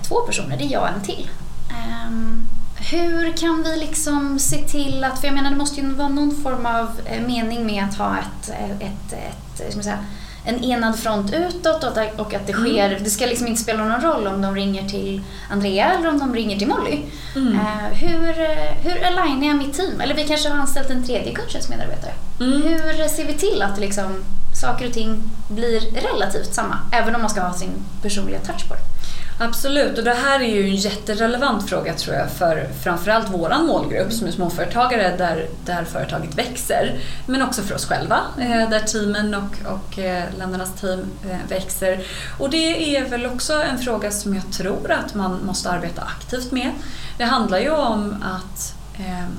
två 0.02 0.20
personer, 0.20 0.56
det 0.56 0.64
är 0.64 0.72
jag 0.72 0.82
och 0.82 0.88
en 0.88 1.02
till. 1.02 1.30
Ehm, 1.70 2.46
hur 2.90 3.32
kan 3.36 3.62
vi 3.62 3.76
liksom 3.76 4.38
se 4.38 4.56
till 4.68 5.04
att, 5.04 5.20
för 5.20 5.26
jag 5.26 5.34
menar 5.34 5.50
det 5.50 5.56
måste 5.56 5.80
ju 5.80 5.94
vara 5.94 6.08
någon 6.08 6.42
form 6.42 6.66
av 6.66 7.00
mening 7.26 7.66
med 7.66 7.84
att 7.84 7.94
ha 7.98 8.16
ett, 8.18 8.48
ett, 8.80 9.12
ett, 9.12 9.60
ett 9.60 9.66
ska 9.70 9.76
man 9.76 9.84
säga, 9.84 9.98
en 10.48 10.64
enad 10.64 10.98
front 10.98 11.32
utåt 11.34 11.84
och 12.16 12.34
att, 12.34 12.46
det 12.46 12.52
sker, 12.52 13.00
det 13.04 13.10
ska 13.10 13.26
liksom 13.26 13.46
inte 13.46 13.62
spela 13.62 13.84
någon 13.84 14.00
roll 14.00 14.26
om 14.26 14.42
de 14.42 14.54
ringer 14.54 14.88
till 14.88 15.22
Andrea 15.50 15.92
eller 15.92 16.08
om 16.08 16.18
de 16.18 16.34
ringer 16.34 16.58
till 16.58 16.68
Molly. 16.68 16.98
Mm. 17.36 17.52
Eh, 17.52 17.92
hur, 17.92 18.40
eh, 18.40 18.74
hur 18.82 19.04
alignar 19.06 19.46
jag 19.48 19.56
mitt 19.56 19.74
team? 19.74 20.00
Eller 20.00 20.14
vi 20.14 20.24
kanske 20.24 20.48
har 20.48 20.58
anställt 20.58 20.90
en 20.90 21.06
tredje 21.06 21.34
kundtjänstmedarbetare. 21.34 22.12
Mm. 22.40 22.62
Hur 22.62 23.08
ser 23.08 23.26
vi 23.26 23.32
till 23.32 23.62
att 23.62 23.80
liksom, 23.80 24.24
saker 24.62 24.86
och 24.86 24.92
ting 24.92 25.22
blir 25.48 25.80
relativt 25.80 26.54
samma? 26.54 26.78
Även 26.92 27.14
om 27.14 27.20
man 27.20 27.30
ska 27.30 27.40
ha 27.40 27.54
sin 27.54 27.72
personliga 28.02 28.38
touch 28.38 28.68
på 28.68 28.74
det. 28.74 28.87
Absolut, 29.40 29.98
och 29.98 30.04
det 30.04 30.14
här 30.14 30.40
är 30.40 30.54
ju 30.54 30.68
en 30.68 30.76
jätterelevant 30.76 31.68
fråga 31.68 31.94
tror 31.94 32.16
jag 32.16 32.30
för 32.30 32.68
framförallt 32.82 33.30
våran 33.30 33.66
målgrupp 33.66 34.12
som 34.12 34.26
är 34.26 34.30
småföretagare 34.30 35.16
där, 35.16 35.46
där 35.64 35.84
företaget 35.84 36.38
växer. 36.38 36.98
Men 37.26 37.42
också 37.42 37.62
för 37.62 37.74
oss 37.74 37.86
själva 37.86 38.20
eh, 38.38 38.70
där 38.70 38.80
teamen 38.80 39.34
och, 39.34 39.72
och 39.72 39.98
eh, 39.98 40.24
ländernas 40.38 40.80
team 40.80 41.04
eh, 41.30 41.36
växer. 41.48 42.06
Och 42.38 42.50
det 42.50 42.96
är 42.96 43.08
väl 43.08 43.26
också 43.26 43.62
en 43.62 43.78
fråga 43.78 44.10
som 44.10 44.34
jag 44.34 44.52
tror 44.52 44.90
att 44.90 45.14
man 45.14 45.40
måste 45.44 45.70
arbeta 45.70 46.02
aktivt 46.02 46.52
med. 46.52 46.70
Det 47.18 47.24
handlar 47.24 47.58
ju 47.58 47.70
om, 47.70 48.24
att, 48.24 48.74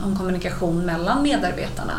om 0.03 0.18
kommunikation 0.18 0.86
mellan 0.86 1.24
medarbetarna. 1.24 1.94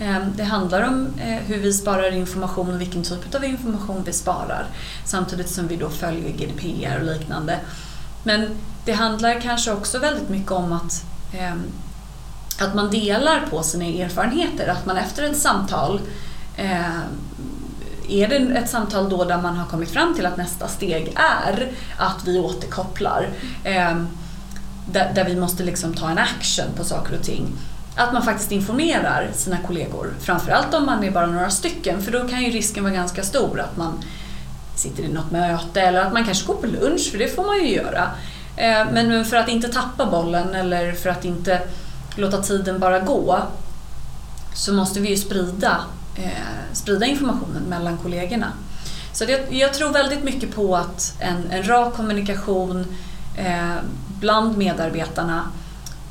Ehm, 0.00 0.32
det 0.36 0.44
handlar 0.44 0.82
om 0.82 1.08
eh, 1.18 1.38
hur 1.46 1.58
vi 1.58 1.72
sparar 1.72 2.12
information 2.12 2.74
och 2.74 2.80
vilken 2.80 3.02
typ 3.02 3.34
av 3.34 3.44
information 3.44 4.02
vi 4.04 4.12
sparar 4.12 4.66
samtidigt 5.04 5.48
som 5.48 5.68
vi 5.68 5.76
då 5.76 5.90
följer 5.90 6.30
GDPR 6.30 7.00
och 7.00 7.06
liknande. 7.06 7.58
Men 8.22 8.48
det 8.84 8.92
handlar 8.92 9.40
kanske 9.40 9.72
också 9.72 9.98
väldigt 9.98 10.28
mycket 10.28 10.52
om 10.52 10.72
att, 10.72 11.04
ehm, 11.32 11.62
att 12.60 12.74
man 12.74 12.90
delar 12.90 13.46
på 13.50 13.62
sina 13.62 13.84
erfarenheter. 13.84 14.68
Att 14.68 14.86
man 14.86 14.96
efter 14.96 15.22
ett 15.22 15.36
samtal 15.36 16.00
ehm, 16.56 17.00
är 18.08 18.28
det 18.28 18.36
ett 18.36 18.70
samtal 18.70 19.08
då 19.10 19.24
där 19.24 19.42
man 19.42 19.56
har 19.56 19.66
kommit 19.66 19.90
fram 19.90 20.14
till 20.14 20.26
att 20.26 20.36
nästa 20.36 20.68
steg 20.68 21.14
är 21.16 21.70
att 21.96 22.24
vi 22.24 22.38
återkopplar 22.38 23.28
där, 24.92 25.12
där 25.14 25.24
vi 25.24 25.36
måste 25.36 25.62
liksom 25.62 25.94
ta 25.94 26.10
en 26.10 26.18
action 26.18 26.66
på 26.76 26.84
saker 26.84 27.14
och 27.18 27.22
ting. 27.22 27.46
Att 27.96 28.12
man 28.12 28.22
faktiskt 28.22 28.52
informerar 28.52 29.30
sina 29.34 29.58
kollegor, 29.58 30.14
framförallt 30.20 30.74
om 30.74 30.86
man 30.86 31.04
är 31.04 31.10
bara 31.10 31.26
några 31.26 31.50
stycken 31.50 32.02
för 32.02 32.12
då 32.12 32.28
kan 32.28 32.42
ju 32.42 32.50
risken 32.50 32.84
vara 32.84 32.94
ganska 32.94 33.22
stor 33.22 33.60
att 33.60 33.76
man 33.76 34.04
sitter 34.76 35.02
i 35.02 35.08
något 35.08 35.30
möte 35.30 35.80
eller 35.80 36.00
att 36.00 36.12
man 36.12 36.24
kanske 36.24 36.46
går 36.46 36.54
på 36.54 36.66
lunch, 36.66 37.10
för 37.10 37.18
det 37.18 37.28
får 37.28 37.46
man 37.46 37.56
ju 37.56 37.74
göra. 37.74 38.10
Eh, 38.56 38.86
men 38.92 39.24
för 39.24 39.36
att 39.36 39.48
inte 39.48 39.68
tappa 39.68 40.06
bollen 40.06 40.54
eller 40.54 40.92
för 40.92 41.10
att 41.10 41.24
inte 41.24 41.62
låta 42.16 42.42
tiden 42.42 42.78
bara 42.78 42.98
gå 42.98 43.38
så 44.54 44.72
måste 44.72 45.00
vi 45.00 45.08
ju 45.08 45.16
sprida, 45.16 45.80
eh, 46.16 46.72
sprida 46.72 47.06
informationen 47.06 47.62
mellan 47.68 47.98
kollegorna. 47.98 48.52
Så 49.12 49.24
det, 49.24 49.46
jag 49.50 49.74
tror 49.74 49.90
väldigt 49.90 50.24
mycket 50.24 50.54
på 50.54 50.76
att 50.76 51.14
en, 51.18 51.50
en 51.50 51.68
rak 51.68 51.94
kommunikation 51.94 52.86
eh, 53.36 53.76
bland 54.20 54.58
medarbetarna 54.58 55.44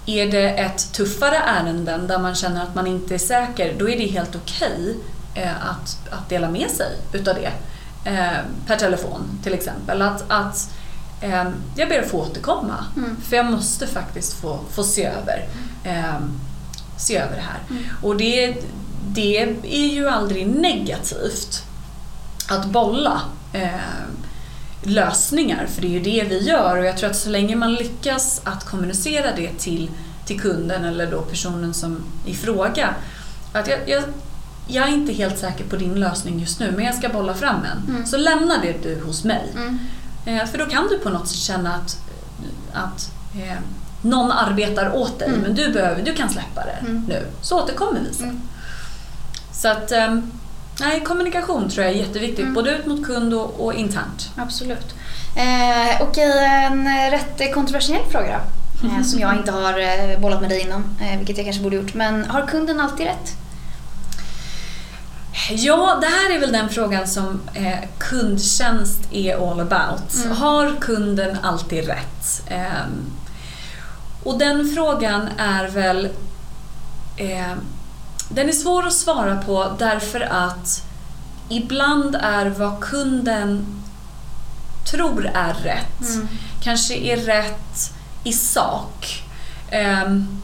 är 0.09 0.31
det 0.31 0.49
ett 0.49 0.93
tuffare 0.93 1.37
ärenden 1.37 2.07
där 2.07 2.19
man 2.19 2.35
känner 2.35 2.63
att 2.63 2.75
man 2.75 2.87
inte 2.87 3.13
är 3.13 3.19
säker, 3.19 3.75
då 3.79 3.89
är 3.89 3.97
det 3.97 4.05
helt 4.05 4.35
okej 4.35 4.97
eh, 5.35 5.69
att, 5.69 5.97
att 6.11 6.29
dela 6.29 6.49
med 6.49 6.69
sig 6.69 6.97
utav 7.13 7.35
det. 7.35 7.51
Eh, 8.09 8.37
per 8.67 8.75
telefon 8.75 9.39
till 9.43 9.53
exempel. 9.53 10.01
Att, 10.01 10.24
att 10.27 10.75
eh, 11.22 11.43
jag 11.75 11.89
ber 11.89 12.00
att 12.00 12.09
få 12.09 12.17
återkomma. 12.17 12.85
Mm. 12.98 13.17
För 13.22 13.35
jag 13.35 13.45
måste 13.45 13.87
faktiskt 13.87 14.33
få, 14.33 14.59
få 14.72 14.83
se 14.83 15.05
över 15.05 15.48
se 17.00 17.17
över 17.17 17.35
det 17.35 17.41
här. 17.41 17.59
Mm. 17.69 17.83
Och 18.01 18.17
det, 18.17 18.55
det 19.07 19.41
är 19.63 19.93
ju 19.93 20.09
aldrig 20.09 20.48
negativt 20.48 21.63
att 22.50 22.65
bolla 22.65 23.22
lösningar, 24.83 25.68
för 25.68 25.81
det 25.81 25.87
är 25.87 25.92
ju 25.92 26.00
det 26.00 26.24
vi 26.29 26.39
gör 26.44 26.77
och 26.77 26.85
jag 26.85 26.98
tror 26.98 27.09
att 27.09 27.15
så 27.15 27.29
länge 27.29 27.55
man 27.55 27.74
lyckas 27.74 28.42
att 28.44 28.65
kommunicera 28.65 29.35
det 29.35 29.50
till, 29.59 29.89
till 30.25 30.39
kunden 30.42 30.85
eller 30.85 31.11
då 31.11 31.22
personen 31.22 31.74
som 31.74 32.03
i 32.25 32.33
fråga, 32.35 32.96
att 33.53 33.68
jag, 33.68 33.79
jag, 33.89 34.03
jag 34.68 34.87
är 34.87 34.94
inte 34.94 35.13
helt 35.13 35.39
säker 35.39 35.63
på 35.63 35.75
din 35.75 35.96
lösning 35.96 36.39
just 36.39 36.59
nu 36.59 36.72
men 36.75 36.85
jag 36.85 36.96
ska 36.96 37.09
bolla 37.09 37.33
fram 37.33 37.55
en. 37.63 37.89
Mm. 37.96 38.05
Så 38.05 38.18
lämna 38.18 38.57
det 38.61 38.83
du 38.83 39.01
hos 39.05 39.24
mig. 39.24 39.44
Mm. 39.55 39.79
Eh, 40.25 40.46
för 40.46 40.57
då 40.57 40.65
kan 40.65 40.87
du 40.87 40.98
på 41.00 41.09
något 41.09 41.27
sätt 41.27 41.37
känna 41.37 41.75
att, 41.75 41.98
att 42.74 43.11
eh, 43.35 43.57
någon 44.01 44.31
arbetar 44.31 44.96
åt 44.96 45.20
dig 45.20 45.27
Mm. 45.27 45.39
men 45.42 45.55
du, 45.55 45.72
behöver, 45.72 46.01
du 46.03 46.13
kan 46.13 46.29
släppa 46.29 46.65
det 46.65 46.77
Mm. 46.87 47.05
nu. 47.07 47.25
Så 47.42 47.59
återkommer 47.63 48.00
vi 48.09 48.13
sen. 48.15 48.29
Mm. 48.29 48.42
Så 49.53 49.68
att, 49.68 49.92
eh, 49.92 50.20
nej, 50.79 51.03
kommunikation 51.03 51.70
tror 51.70 51.85
jag 51.85 51.96
är 51.96 51.98
jätteviktigt, 52.00 52.39
Mm. 52.39 52.53
både 52.53 52.70
ut 52.72 52.85
mot 52.85 53.05
kund 53.05 53.33
och, 53.33 53.65
och 53.65 53.74
internt. 53.74 54.29
Absolut. 54.35 54.96
Eh, 55.35 56.01
Okej, 56.01 56.31
en 56.48 57.11
rätt 57.11 57.53
kontroversiell 57.53 58.03
fråga 58.11 58.39
då. 58.81 58.87
Eh, 58.87 59.01
som 59.03 59.20
jag 59.20 59.35
inte 59.35 59.51
har 59.51 59.79
eh, 59.79 60.20
bollat 60.20 60.42
med 60.42 60.50
dig 60.50 60.61
innan, 60.61 60.98
eh, 61.01 61.18
vilket 61.18 61.37
jag 61.37 61.46
kanske 61.46 61.63
borde 61.63 61.75
gjort. 61.75 61.94
Men 61.94 62.25
har 62.25 62.48
kunden 62.48 62.79
alltid 62.79 63.05
rätt? 63.05 63.35
Ja, 65.51 65.98
det 66.01 66.07
här 66.07 66.35
är 66.35 66.39
väl 66.39 66.51
den 66.51 66.70
frågan 66.70 67.07
som 67.07 67.42
eh, 67.53 67.79
kundtjänst 67.98 69.00
är 69.11 69.51
all 69.51 69.59
about. 69.59 70.15
Mm. 70.25 70.37
Har 70.37 70.75
kunden 70.81 71.37
alltid 71.44 71.87
rätt? 71.87 72.44
Ehm, 72.48 73.05
och 74.24 74.37
den 74.39 74.72
frågan 74.75 75.27
är 75.37 75.68
väl... 75.68 76.09
Eh, 77.18 77.51
den 78.29 78.50
är 78.50 78.53
svår 78.53 78.87
att 78.87 78.94
svara 78.94 79.35
på 79.35 79.75
därför 79.79 80.22
att 80.22 80.83
ibland 81.50 82.15
är 82.22 82.46
vad 82.46 82.79
kunden 82.79 83.65
tror 84.92 85.25
är 85.33 85.53
rätt 85.53 86.09
Mm. 86.13 86.27
kanske 86.61 86.94
är 86.96 87.18
rätt 87.18 87.94
i 88.24 88.33
sak. 88.33 89.24
Ehm, 89.72 90.42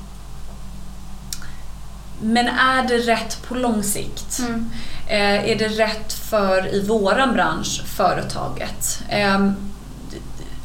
men 2.21 2.48
är 2.48 2.84
det 2.88 2.98
rätt 2.98 3.43
på 3.48 3.56
lång 3.56 3.84
sikt? 3.84 4.39
Mm. 4.39 4.69
Eh, 5.08 5.50
är 5.52 5.56
det 5.56 5.67
rätt 5.67 6.13
för, 6.13 6.76
i 6.76 6.88
våran 6.88 7.34
bransch, 7.34 7.84
företaget? 7.86 9.02
Eh, 9.10 9.52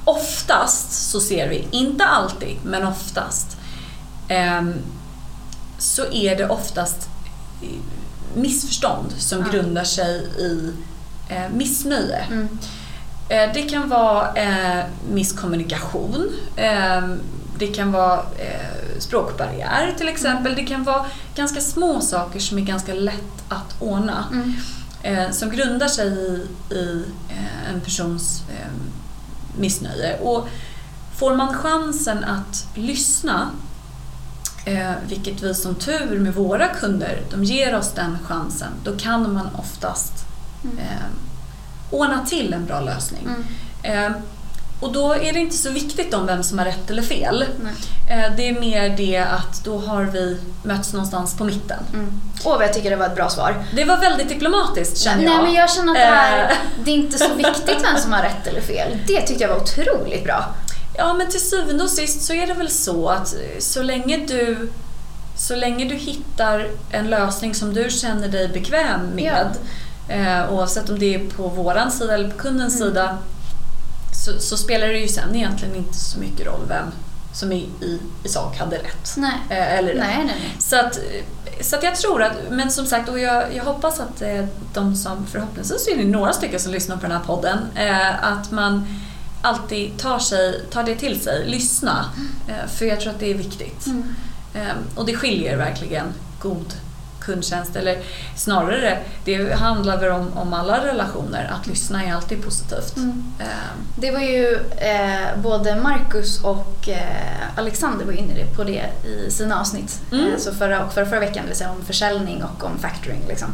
oftast 0.05 1.11
så 1.11 1.21
ser 1.21 1.49
vi, 1.49 1.69
inte 1.71 2.05
alltid, 2.05 2.57
men 2.65 2.87
oftast, 2.87 3.57
eh, 4.29 4.63
så 5.79 6.13
är 6.13 6.37
det 6.37 6.49
oftast 6.49 7.10
missförstånd 8.35 9.13
som 9.19 9.39
Ja. 9.41 9.47
grundar 9.53 9.85
sig 9.85 10.21
i 10.39 10.73
eh, 11.29 11.49
missnöje. 11.55 12.19
Mm. 12.31 12.49
Eh, 13.29 13.53
Det 13.55 13.63
kan 13.63 13.89
vara 13.89 14.33
eh, 14.35 14.85
misskommunikation. 15.13 16.33
Eh, 16.57 17.09
det 17.59 17.67
kan 17.67 17.93
vara 17.93 18.19
eh, 18.19 18.99
språkbarriär 18.99 19.95
till 19.99 20.09
exempel. 20.09 20.55
Det 20.55 20.65
kan 20.65 20.85
vara 20.85 21.07
ganska 21.35 21.61
små 21.61 22.01
saker 22.01 22.41
som 22.41 22.59
är 22.59 22.63
ganska 22.63 22.95
lätt 22.95 23.45
att 23.49 23.75
ordna. 23.83 24.25
Mm. 24.33 24.55
Eh, 25.03 25.31
som 25.31 25.51
grundar 25.51 25.89
sig 25.89 26.09
i, 26.09 26.47
i 26.75 27.05
en 27.75 27.81
persons 27.81 28.43
missnöje. 29.59 30.19
Och 30.19 30.49
får 31.19 31.35
man 31.37 31.55
chansen 31.55 32.25
att 32.25 32.67
lyssna, 32.75 33.51
eh, 34.77 34.93
vilket 35.09 35.43
vi 35.43 35.55
som 35.55 35.75
tur 35.75 36.19
med 36.19 36.35
våra 36.35 36.69
kunder, 36.69 37.21
de 37.31 37.45
ger 37.45 37.75
oss 37.75 37.93
den 37.95 38.19
chansen, 38.27 38.69
då 38.85 38.97
kan 38.97 39.33
man 39.35 39.49
oftast 39.59 40.13
Mm. 40.65 40.79
eh, 40.79 40.85
ordna 41.91 42.27
till 42.27 42.53
en 42.55 42.67
bra 42.67 42.81
lösning. 42.81 43.29
Mm. 43.85 44.05
Eh, 44.07 44.13
och 44.81 44.93
då 44.93 45.13
är 45.15 45.33
det 45.33 45.39
inte 45.41 45.57
så 45.57 45.71
viktigt 45.71 46.15
om 46.15 46.27
vem 46.27 46.43
som 46.43 46.59
har 46.59 46.65
rätt 46.67 46.91
eller 46.91 47.03
fel. 47.03 47.45
Eh, 48.11 48.37
det 48.37 48.49
är 48.49 48.61
mer 48.61 48.97
det 48.97 49.17
att 49.19 49.65
då 49.65 49.79
har 49.79 50.05
vi 50.05 50.41
mötts 50.63 50.93
någonstans 50.93 51.35
på 51.37 51.45
mitten. 51.45 51.79
Mm. 51.93 52.21
Åh, 52.45 52.53
vad 52.57 52.63
jag 52.67 52.75
tycker 52.75 52.91
det 52.91 52.97
var 52.97 53.07
ett 53.07 53.15
bra 53.15 53.29
svar. 53.31 53.65
Det 53.77 53.85
var 53.85 53.97
väldigt 53.97 54.29
diplomatiskt 54.29 54.99
känner 54.99 55.23
jag. 55.25 55.33
Nej, 55.35 55.43
men 55.43 55.53
jag 55.55 55.71
känner 55.71 55.93
att 55.93 55.99
det 55.99 56.05
här, 56.05 56.39
Eh. 56.51 56.57
det 56.85 56.91
är 56.91 56.95
inte 56.95 57.19
så 57.19 57.35
viktigt 57.35 57.85
vem 57.93 58.01
som 58.03 58.13
har 58.13 58.23
rätt 58.23 58.47
eller 58.47 58.61
fel. 58.61 58.99
Det 59.07 59.21
tyckte 59.21 59.45
jag 59.45 59.49
var 59.51 59.57
otroligt 59.61 60.25
bra. 60.25 60.55
Ja, 61.01 61.15
men 61.15 61.31
till 61.31 61.41
syvende 61.41 61.85
och 61.85 61.91
sist 61.91 62.23
så 62.23 62.33
är 62.33 62.47
det 62.47 62.55
väl 62.55 62.71
så 62.71 63.09
att 63.09 63.35
eh, 63.35 63.59
så 63.59 63.83
länge 63.83 64.17
du 64.17 64.71
så 65.37 65.57
länge 65.57 65.85
du 65.85 65.95
hittar 65.95 66.71
en 66.91 67.11
lösning 67.11 67.55
som 67.55 67.75
du 67.75 67.91
känner 67.91 68.29
dig 68.29 68.49
bekväm 68.49 69.01
med 69.15 69.57
Eh, 70.11 70.53
oavsett 70.53 70.91
om 70.91 70.99
det 70.99 71.15
är 71.15 71.31
på 71.31 71.49
våran 71.49 71.91
sida 71.91 72.15
eller 72.15 72.31
på 72.31 72.37
kundens 72.37 72.79
sida 72.79 73.19
så, 74.13 74.41
så, 74.41 74.57
spelar 74.57 74.89
det 74.89 74.99
ju 74.99 75.09
sen 75.09 75.35
egentligen 75.37 75.75
inte 75.75 75.99
så 75.99 76.19
mycket 76.19 76.47
roll 76.47 76.61
vem 76.69 76.87
som 77.33 77.53
i, 77.53 77.69
i, 77.81 78.01
i 78.25 78.29
sak 78.29 78.59
hade 78.59 78.77
rätt. 78.77 79.15
Nej. 79.17 79.33
Eh, 79.51 79.79
eller. 79.79 79.95
Nej, 79.95 80.17
nej, 80.17 80.27
nej. 80.27 80.57
Så 80.59 80.77
att, 80.77 80.99
så 81.61 81.77
att 81.77 81.83
jag 81.83 81.97
tror 81.97 82.23
att, 82.23 82.33
men 82.51 82.71
som 82.71 82.87
sagt, 82.87 83.09
och 83.09 83.19
jag, 83.19 83.45
jag 83.55 83.65
hoppas 83.65 84.01
att 84.01 84.23
eh, 84.23 84.45
de 84.75 84.97
som, 84.97 85.27
förhoppningsvis 85.27 85.89
är 85.89 85.97
det 85.97 86.05
några 86.05 86.33
stycken 86.33 86.61
som 86.61 86.73
lyssnar 86.73 86.97
på 86.97 87.03
den 87.03 87.13
här 87.13 87.25
podden, 87.25 87.59
eh, 87.75 88.25
att 88.25 88.51
man 88.51 88.87
alltid 89.43 89.99
tar, 89.99 90.19
sig, 90.19 90.63
tar 90.71 90.83
det 90.83 90.95
till 90.95 91.21
sig, 91.21 91.47
lyssna. 91.47 92.05
Eh, 92.49 92.69
för 92.69 92.85
jag 92.87 93.01
tror 93.01 93.13
att 93.13 93.21
det 93.21 93.31
är 93.31 93.35
viktigt. 93.35 93.87
Mm. 93.87 94.15
Eh, 94.55 94.75
och 94.95 95.07
det 95.07 95.15
skiljer 95.17 95.57
verkligen 95.57 96.07
god 96.39 96.75
kundtjänst, 97.21 97.77
eller 97.77 97.99
snarare, 98.37 98.99
det 99.25 99.53
handlar 99.55 100.01
väl 100.01 100.11
om, 100.11 100.33
om 100.39 100.53
alla 100.53 100.87
relationer, 100.87 101.51
att 101.61 101.67
lyssna 101.67 102.05
är 102.05 102.15
alltid 102.15 102.45
positivt. 102.45 102.97
Mm. 102.97 103.25
Eh, 103.39 103.47
Det 103.97 104.11
var 104.11 104.21
ju 104.21 104.55
eh, 104.77 105.39
både 105.43 105.77
Marcus 105.77 106.41
och 106.45 106.89
eh, 106.89 107.59
Alexander 107.59 108.05
var 108.05 108.13
inne 108.13 108.45
på 108.57 108.65
det 108.65 108.85
i 109.05 109.31
sina 109.31 109.61
avsnitt. 109.61 110.01
Mm. 110.13 110.27
Eh, 110.33 110.39
så 110.39 110.53
förra, 110.55 110.85
och 110.85 110.93
förra, 110.93 111.07
förra 111.07 111.21
veckan, 111.21 111.43
det 111.43 111.49
vill 111.49 111.57
säga 111.59 111.71
om 111.71 111.85
försäljning 111.85 112.45
och 112.45 112.65
om 112.65 112.79
factoring. 112.79 113.23
Liksom. 113.29 113.49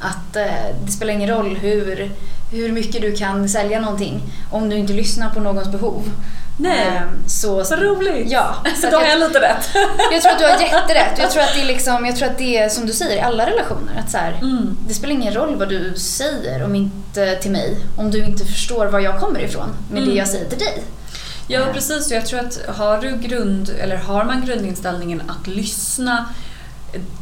Att 0.00 0.36
eh, 0.36 0.76
det 0.84 0.92
spelar 0.92 1.12
ingen 1.12 1.30
roll 1.30 1.56
hur, 1.56 2.12
hur 2.50 2.72
mycket 2.72 3.02
du 3.02 3.16
kan 3.16 3.48
sälja 3.48 3.80
någonting 3.80 4.22
om 4.50 4.68
du 4.68 4.76
inte 4.76 4.92
lyssnar 4.92 5.30
på 5.30 5.40
någons 5.40 5.68
behov. 5.68 6.10
Nej. 6.56 6.86
Eh, 6.86 7.02
så, 7.26 7.64
så 7.64 7.76
roligt! 7.76 8.30
Ja, 8.30 8.54
så 8.80 8.90
Då 8.90 8.96
har 8.96 9.02
jag, 9.04 9.12
jag 9.12 9.18
lite 9.28 9.40
rätt. 9.40 9.68
jag 10.12 10.22
tror 10.22 10.32
att 10.32 10.38
du 10.38 10.44
har 10.44 10.60
jätterätt. 10.60 11.18
Jag 11.18 11.30
tror 11.30 11.42
att 11.42 11.54
det 11.54 11.60
är, 11.60 11.66
liksom, 11.66 12.06
jag 12.06 12.16
tror 12.16 12.28
att 12.28 12.38
det 12.38 12.56
är 12.58 12.68
som 12.68 12.86
du 12.86 12.92
säger 12.92 13.16
i 13.16 13.20
alla 13.20 13.46
relationer. 13.50 14.02
Att 14.04 14.10
så 14.10 14.18
här, 14.18 14.38
Mm. 14.42 14.76
det 14.88 14.94
spelar 14.94 15.14
ingen 15.14 15.34
roll 15.34 15.56
vad 15.56 15.68
du 15.68 15.94
säger 15.96 16.64
om 16.64 16.74
inte 16.74 17.36
till 17.36 17.50
mig 17.50 17.76
om 17.96 18.10
du 18.10 18.24
inte 18.24 18.44
förstår 18.44 18.86
var 18.86 19.00
jag 19.00 19.20
kommer 19.20 19.40
ifrån 19.40 19.68
med 19.90 20.02
det 20.02 20.06
Mm. 20.06 20.16
jag 20.16 20.28
säger 20.28 20.48
till 20.48 20.58
dig. 20.58 20.82
Ja 21.46 21.60
precis, 21.74 22.06
och 22.10 22.16
jag 22.16 22.26
tror 22.26 22.40
att 22.40 22.60
har 22.76 22.98
du 22.98 23.16
grund, 23.16 23.70
eller 23.80 23.96
har 23.96 24.24
man 24.24 24.46
grundinställningen 24.46 25.22
att 25.28 25.46
lyssna 25.46 26.26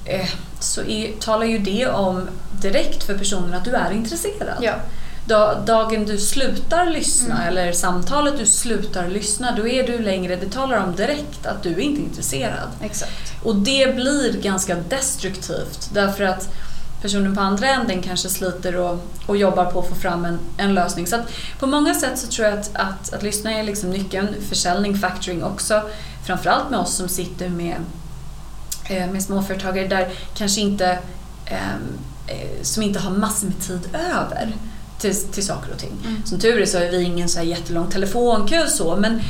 eh, 0.04 0.28
så 0.60 0.82
är, 0.82 1.12
talar 1.20 1.46
ju 1.46 1.58
det 1.58 1.86
om 1.86 2.28
direkt 2.62 3.04
för 3.04 3.18
personen 3.18 3.54
att 3.54 3.64
du 3.64 3.70
är 3.74 3.90
intresserad. 3.92 4.56
Ja. 4.60 4.72
Da, 5.28 5.60
dagen 5.66 6.04
du 6.04 6.18
slutar 6.18 6.86
lyssna 6.86 7.34
Mm. 7.34 7.48
eller 7.48 7.72
samtalet 7.72 8.38
du 8.38 8.46
slutar 8.46 9.08
lyssna, 9.08 9.52
då 9.56 9.68
är 9.68 9.86
du 9.86 9.98
längre, 9.98 10.36
det 10.36 10.50
talar 10.50 10.84
om 10.84 10.96
direkt 10.96 11.46
att 11.46 11.62
du 11.62 11.72
är 11.72 11.78
inte 11.78 12.00
intresserad. 12.00 12.68
Exakt. 12.82 13.32
Och 13.42 13.56
det 13.56 13.94
blir 13.94 14.40
ganska 14.42 14.74
destruktivt 14.74 15.90
därför 15.92 16.24
att 16.24 16.48
personen 17.02 17.34
på 17.34 17.40
andra 17.40 17.68
änden 17.68 18.02
kanske 18.02 18.28
sliter 18.28 18.76
och, 18.76 18.98
och 19.26 19.36
jobbar 19.36 19.64
på 19.64 19.80
att 19.80 19.88
få 19.88 19.94
fram 19.94 20.24
en, 20.24 20.38
en 20.56 20.74
lösning. 20.74 21.06
Så 21.06 21.16
på 21.58 21.66
många 21.66 21.94
sätt 21.94 22.18
så 22.18 22.26
tror 22.26 22.48
jag 22.48 22.58
att, 22.58 22.70
att, 22.74 23.12
att 23.12 23.22
lyssna 23.22 23.52
är 23.52 23.62
liksom 23.62 23.90
nyckeln. 23.90 24.28
Försäljning, 24.48 24.98
factoring 24.98 25.44
också. 25.44 25.82
Framförallt 26.26 26.70
med 26.70 26.78
oss 26.78 26.94
som 26.94 27.08
sitter 27.08 27.48
med, 27.48 27.76
eh, 28.90 29.06
med 29.06 29.22
småföretagare 29.22 29.88
där 29.88 30.08
kanske 30.34 30.60
inte, 30.60 30.98
ehm, 31.46 31.98
eh, 32.26 32.62
som 32.62 32.82
inte 32.82 32.98
har 32.98 33.10
massor 33.10 33.46
med 33.46 33.60
tid 33.60 33.88
över 33.94 34.52
till, 34.98 35.14
till 35.14 35.46
saker 35.46 35.72
och 35.72 35.78
ting. 35.78 35.92
Mm. 36.06 36.22
Som 36.26 36.38
tur 36.40 36.61
är 36.62 36.66
så 36.66 36.78
har 36.78 36.87
vi 36.87 37.02
ingen 37.02 37.28
så 37.28 37.38
här 37.38 37.46
jättelång 37.46 37.90
telefonkö 37.90 38.66
så, 38.66 38.96
men 38.96 39.20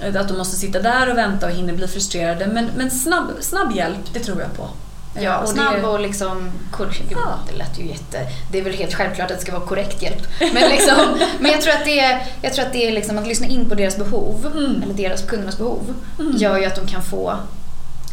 eh, 0.00 0.20
att 0.20 0.28
de 0.28 0.38
måste 0.38 0.56
sitta 0.56 0.80
där 0.82 1.10
och 1.10 1.16
vänta 1.18 1.46
och 1.46 1.52
hinner 1.52 1.72
bli 1.72 1.88
frustrerade. 1.88 2.46
Men, 2.46 2.70
men 2.76 2.90
snabb, 2.90 3.26
snabb 3.40 3.76
hjälp, 3.76 3.98
det 4.12 4.20
tror 4.20 4.40
jag 4.40 4.54
på. 4.56 4.62
Eh, 4.62 5.24
Ja, 5.24 5.38
och 5.38 5.48
snabb 5.48 5.84
och 5.84 6.00
liksom... 6.00 6.50
Gud, 6.78 6.88
Ja. 7.10 7.38
Det 7.50 7.56
lät 7.58 7.78
ju 7.78 7.86
jätte... 7.86 8.18
Det 8.52 8.58
är 8.58 8.62
väl 8.62 8.72
helt 8.72 8.94
självklart 8.94 9.30
att 9.30 9.36
det 9.36 9.42
ska 9.42 9.52
vara 9.52 9.66
korrekt 9.66 10.02
hjälp. 10.02 10.26
Men, 10.40 10.70
liksom, 10.70 11.18
men 11.40 11.50
jag 11.52 11.60
tror 11.60 11.72
att 11.74 11.84
det 11.84 11.98
är, 12.00 12.26
jag 12.42 12.54
tror 12.54 12.64
att, 12.66 12.72
det 12.72 12.88
är 12.88 12.92
liksom 12.92 13.18
att 13.18 13.26
lyssna 13.26 13.46
in 13.46 13.68
på 13.68 13.74
deras 13.74 13.96
behov, 13.96 14.46
Mm. 14.56 14.82
eller 14.82 14.94
deras 14.94 15.22
kundernas 15.22 15.58
behov, 15.58 15.94
Mm. 16.18 16.36
gör 16.36 16.58
ju 16.58 16.64
att 16.64 16.76
de 16.76 16.86
kan 16.86 17.02
få 17.02 17.36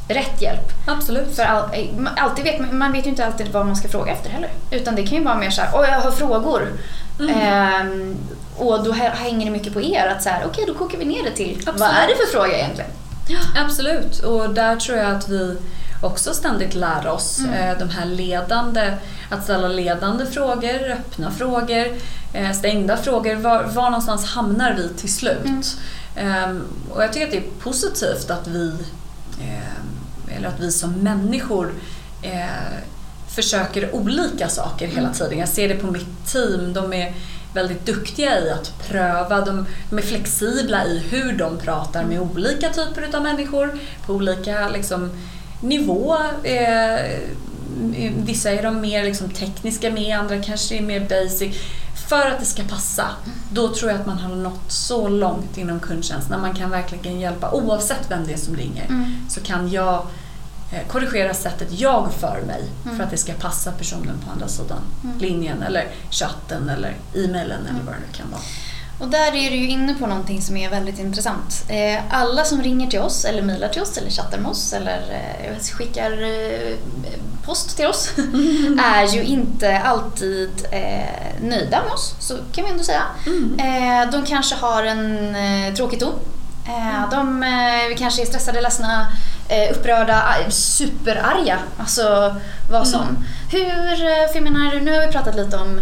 rätt 0.08 0.42
hjälp. 0.42 0.72
Absolut. 0.88 1.36
För 1.36 1.44
all, 1.44 1.64
eh, 1.74 1.88
alltid 2.24 2.44
vet, 2.46 2.72
man 2.74 2.92
vet 2.92 3.06
ju 3.06 3.10
inte 3.10 3.26
alltid 3.26 3.52
vad 3.52 3.66
man 3.66 3.76
ska 3.76 3.88
fråga 3.88 4.12
efter 4.12 4.30
heller. 4.30 4.50
Utan 4.72 4.96
det 4.96 5.04
kan 5.04 5.18
ju 5.18 5.24
vara 5.24 5.38
mer 5.38 5.50
såhär, 5.50 5.70
åh 5.74 5.86
jag 5.90 6.00
har 6.02 6.12
frågor. 6.12 6.68
Mm. 7.20 7.36
Ehm, 7.42 8.18
och 8.58 8.84
då 8.84 8.92
hä- 8.92 9.16
hänger 9.16 9.46
det 9.46 9.52
mycket 9.52 9.74
på 9.74 9.82
er 9.82 10.08
att 10.18 10.24
såhär, 10.24 10.44
okej 10.46 10.64
då 10.68 10.74
kokar 10.74 10.98
vi 10.98 11.06
ner 11.06 11.24
det 11.24 11.32
till, 11.32 11.62
vad 11.66 11.76
Absolut. 11.76 11.94
är 12.04 12.08
det 12.08 12.16
för 12.16 12.32
fråga 12.38 12.58
egentligen? 12.58 12.90
Absolut, 13.58 14.20
och 14.20 14.50
där 14.54 14.76
tror 14.76 14.98
jag 14.98 15.12
att 15.16 15.30
vi 15.30 15.58
också 16.02 16.34
ständigt 16.34 16.74
lär 16.76 17.08
oss 17.08 17.40
Mm. 17.40 17.54
eh, 17.54 17.78
de 17.78 17.90
här 17.90 18.06
ledande, 18.06 18.94
att 19.30 19.44
ställa 19.44 19.68
ledande 19.68 20.26
frågor, 20.26 20.92
öppna 20.92 21.32
frågor, 21.32 21.88
eh, 22.34 22.52
stängda 22.52 22.98
frågor. 22.98 23.36
Var, 23.36 23.64
var 23.64 23.84
någonstans 23.90 24.26
hamnar 24.26 24.74
vi 24.74 24.90
till 24.90 25.14
slut? 25.14 25.46
Mm. 25.46 25.62
Ehm, 26.16 26.64
och 26.92 27.04
jag 27.04 27.14
tycker 27.14 27.26
att 27.26 27.32
det 27.32 27.38
är 27.38 27.50
positivt 27.64 28.30
att 28.32 28.48
vi, 28.48 28.68
ehm, 29.42 29.90
eller 30.38 30.48
att 30.48 30.60
vi 30.60 30.72
som 30.72 30.92
människor 30.92 31.74
eh, 32.22 32.46
försöker 33.30 33.96
olika 33.96 34.50
saker 34.50 34.88
hela 34.88 35.00
Mm. 35.00 35.14
tiden. 35.14 35.40
Jag 35.40 35.50
ser 35.50 35.68
det 35.70 35.76
på 35.76 35.88
mitt 35.92 36.26
team. 36.32 36.74
De 36.74 36.94
är 36.94 37.14
väldigt 37.54 37.86
duktiga 37.86 38.40
i 38.40 38.50
att 38.52 38.88
pröva. 38.90 39.42
De, 39.46 39.66
de 39.90 39.98
är 39.98 40.02
flexibla 40.02 40.86
i 40.86 41.00
hur 41.10 41.38
de 41.38 41.58
pratar 41.58 42.04
med 42.04 42.20
olika 42.20 42.70
typer 42.70 43.16
av 43.16 43.24
människor 43.24 43.80
på 44.06 44.14
olika 44.14 44.70
liksom, 44.70 45.10
nivå. 45.62 46.16
Eh, 46.44 47.00
vissa 48.26 48.52
är 48.52 48.64
de 48.64 48.82
mer 48.82 49.04
liksom, 49.04 49.30
tekniska 49.30 49.92
med, 49.92 50.20
andra 50.20 50.42
kanske 50.44 50.78
är 50.78 50.82
mer 50.82 51.00
basic. 51.00 51.56
För 52.10 52.28
att 52.28 52.40
det 52.40 52.46
ska 52.46 52.64
passa. 52.64 53.06
Då 53.52 53.74
tror 53.74 53.92
jag 53.92 54.00
att 54.00 54.08
man 54.08 54.18
har 54.18 54.36
nått 54.36 54.72
så 54.72 55.08
långt 55.08 55.58
inom 55.58 55.80
kundtjänst 55.80 56.30
när 56.30 56.38
man 56.38 56.54
kan 56.54 56.70
verkligen 56.70 57.20
hjälpa 57.20 57.52
oavsett 57.52 58.06
vem 58.10 58.28
det 58.28 58.34
är 58.34 58.38
som 58.38 58.56
ringer. 58.56 58.86
Mm. 58.86 59.16
Så 59.30 59.42
kan 59.42 59.72
jag 59.72 60.08
korrigera 60.88 61.34
sättet 61.34 61.68
jag 61.72 62.12
för 62.20 62.42
mig 62.48 62.64
Mm. 62.86 62.98
för 62.98 63.04
att 63.04 63.12
det 63.12 63.18
ska 63.18 63.34
passa 63.34 63.72
personen 63.72 64.18
på 64.26 64.32
andra 64.32 64.48
sidan 64.48 64.82
Mm. 65.04 65.18
linjen 65.18 65.64
eller 65.64 65.88
chatten 66.12 66.70
eller 66.70 66.90
e-mailen 67.16 67.66
eller 67.70 67.84
vad 67.86 67.94
det 67.96 68.00
nu 68.08 68.14
kan 68.18 68.32
vara. 68.32 68.42
Och 69.00 69.08
där 69.10 69.28
är 69.36 69.52
du 69.52 69.58
ju 69.58 69.68
inne 69.70 69.94
på 69.96 70.08
någonting 70.08 70.42
som 70.42 70.58
är 70.58 70.70
väldigt 70.70 71.00
intressant. 71.00 71.66
Eh, 71.68 72.00
Alla 72.10 72.44
som 72.46 72.62
ringer 72.64 72.88
till 72.90 73.00
oss, 73.00 73.26
eller 73.26 73.42
mejlar 73.42 73.68
till 73.70 73.82
oss, 73.82 73.98
eller 73.98 74.10
chattar 74.10 74.38
med 74.38 74.52
oss, 74.52 74.74
eller 74.74 75.00
eh, 75.50 75.60
skickar 75.78 76.12
eh, 76.24 76.76
post 77.46 77.78
till 77.78 77.86
oss, 77.88 78.10
är 78.84 79.08
ju 79.16 79.24
inte 79.24 79.80
alltid 79.80 80.50
eh, 80.72 81.42
nöjda 81.42 81.84
med 81.84 81.92
oss, 81.94 82.16
så 82.20 82.38
kan 82.52 82.66
vi 82.66 82.72
ändå 82.72 82.84
säga. 82.84 83.04
Mm. 83.26 83.60
Eh, 83.60 84.12
De 84.12 84.26
kanske 84.26 84.56
har 84.56 84.84
en 84.84 85.36
eh, 85.36 85.74
tråkig 85.74 86.00
ton. 86.00 86.14
Eh, 86.68 87.10
De 87.12 87.44
eh, 87.44 87.98
kanske 87.98 88.22
är 88.22 88.26
stressade, 88.26 88.62
ledsna, 88.62 89.02
eh, 89.02 89.08
upprörda, 89.72 90.14
ar- 90.22 90.50
superarga. 90.50 91.60
Alltså 91.78 92.36
vad 92.72 92.88
som. 92.88 93.02
Mm. 93.02 93.16
Hur, 93.52 93.92
eh, 93.92 94.28
för 94.28 94.36
jag 94.36 94.44
menar, 94.44 94.80
nu 94.80 94.92
har 95.00 95.06
vi 95.08 95.12
pratat 95.12 95.36
lite 95.36 95.58
om 95.58 95.82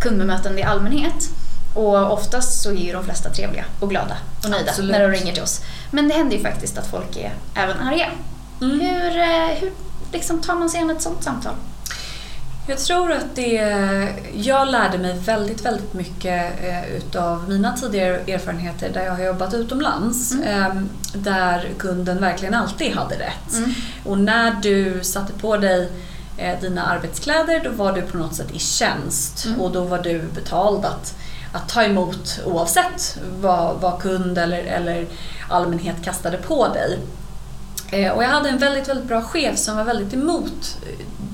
kundbemötande 0.00 0.60
i 0.60 0.62
allmänhet. 0.62 1.28
Och 1.74 2.12
oftast 2.12 2.62
så 2.62 2.70
är 2.70 2.74
ju 2.74 2.92
de 2.92 3.04
flesta 3.04 3.30
trevliga 3.30 3.64
och 3.80 3.90
glada 3.90 4.16
och 4.44 4.50
nöjda 4.50 4.70
Absolut. 4.70 4.90
när 4.92 5.00
de 5.08 5.08
ringer 5.18 5.32
till 5.34 5.42
oss. 5.42 5.60
Men 5.90 6.08
det 6.08 6.14
händer 6.14 6.36
ju 6.36 6.42
faktiskt 6.42 6.78
att 6.78 6.90
folk 6.90 7.16
är 7.16 7.32
även 7.54 7.78
arga. 7.80 8.06
Mm. 8.60 8.80
Hur, 8.80 9.16
eh, 9.18 9.48
hur 9.60 9.72
liksom 10.12 10.40
tar 10.42 10.54
man 10.54 10.70
sig 10.70 10.80
an 10.80 10.90
ett 10.90 11.02
sånt 11.02 11.24
samtal? 11.24 11.54
Jag 12.68 12.78
tror 12.78 13.12
att 13.12 13.34
det... 13.34 13.52
Jag 14.34 14.68
lärde 14.68 14.98
mig 14.98 15.18
väldigt, 15.18 15.64
väldigt 15.64 15.94
mycket 15.94 16.52
eh, 16.64 16.96
utav 16.96 17.48
mina 17.48 17.76
tidigare 17.76 18.16
erfarenheter 18.16 18.90
där 18.94 19.04
jag 19.04 19.12
har 19.12 19.24
jobbat 19.24 19.54
utomlands. 19.54 20.32
Mm. 20.32 20.48
eh, 20.62 20.82
Där 21.14 21.68
kunden 21.78 22.20
verkligen 22.20 22.54
alltid 22.54 22.94
hade 22.94 23.14
rätt. 23.14 23.52
Mm. 23.56 23.74
Och 24.04 24.18
när 24.18 24.50
du 24.62 25.00
satte 25.04 25.32
på 25.32 25.56
dig 25.56 25.90
eh, 26.36 26.60
dina 26.60 26.82
arbetskläder 26.86 27.60
då 27.64 27.70
var 27.70 27.92
du 27.92 28.02
på 28.02 28.16
något 28.16 28.34
sätt 28.34 28.50
i 28.52 28.58
tjänst 28.58 29.44
Mm. 29.46 29.60
och 29.60 29.72
då 29.72 29.82
var 29.84 29.98
du 29.98 30.22
betald 30.34 30.84
att, 30.84 31.14
att 31.52 31.68
ta 31.68 31.82
emot 31.82 32.40
oavsett 32.44 33.18
vad, 33.40 33.76
vad 33.80 34.00
kund 34.00 34.38
eller, 34.38 34.64
eller 34.64 35.06
allmänhet 35.48 35.96
kastade 36.04 36.36
på 36.36 36.68
dig. 36.68 36.98
Eh, 37.90 38.12
Och 38.12 38.22
jag 38.22 38.28
hade 38.28 38.48
en 38.48 38.58
väldigt, 38.58 38.88
väldigt 38.88 39.06
bra 39.08 39.22
chef 39.22 39.58
som 39.58 39.76
var 39.76 39.84
väldigt 39.84 40.14
emot 40.14 40.78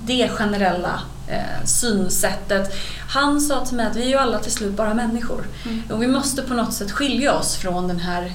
det 0.06 0.28
generella 0.28 1.00
eh, 1.28 1.64
synsättet. 1.64 2.74
Han 3.08 3.40
sa 3.40 3.66
till 3.66 3.76
mig 3.76 3.86
att 3.86 3.96
vi 3.96 4.02
är 4.02 4.08
ju 4.08 4.16
alla 4.16 4.38
till 4.38 4.52
slut 4.52 4.72
bara 4.72 4.94
människor. 4.94 5.44
Mm. 5.64 5.82
Och 5.90 6.02
vi 6.02 6.06
måste 6.06 6.42
på 6.42 6.54
något 6.54 6.74
sätt 6.74 6.92
skilja 6.92 7.34
oss 7.34 7.56
från 7.56 7.88
den 7.88 8.00
här 8.00 8.32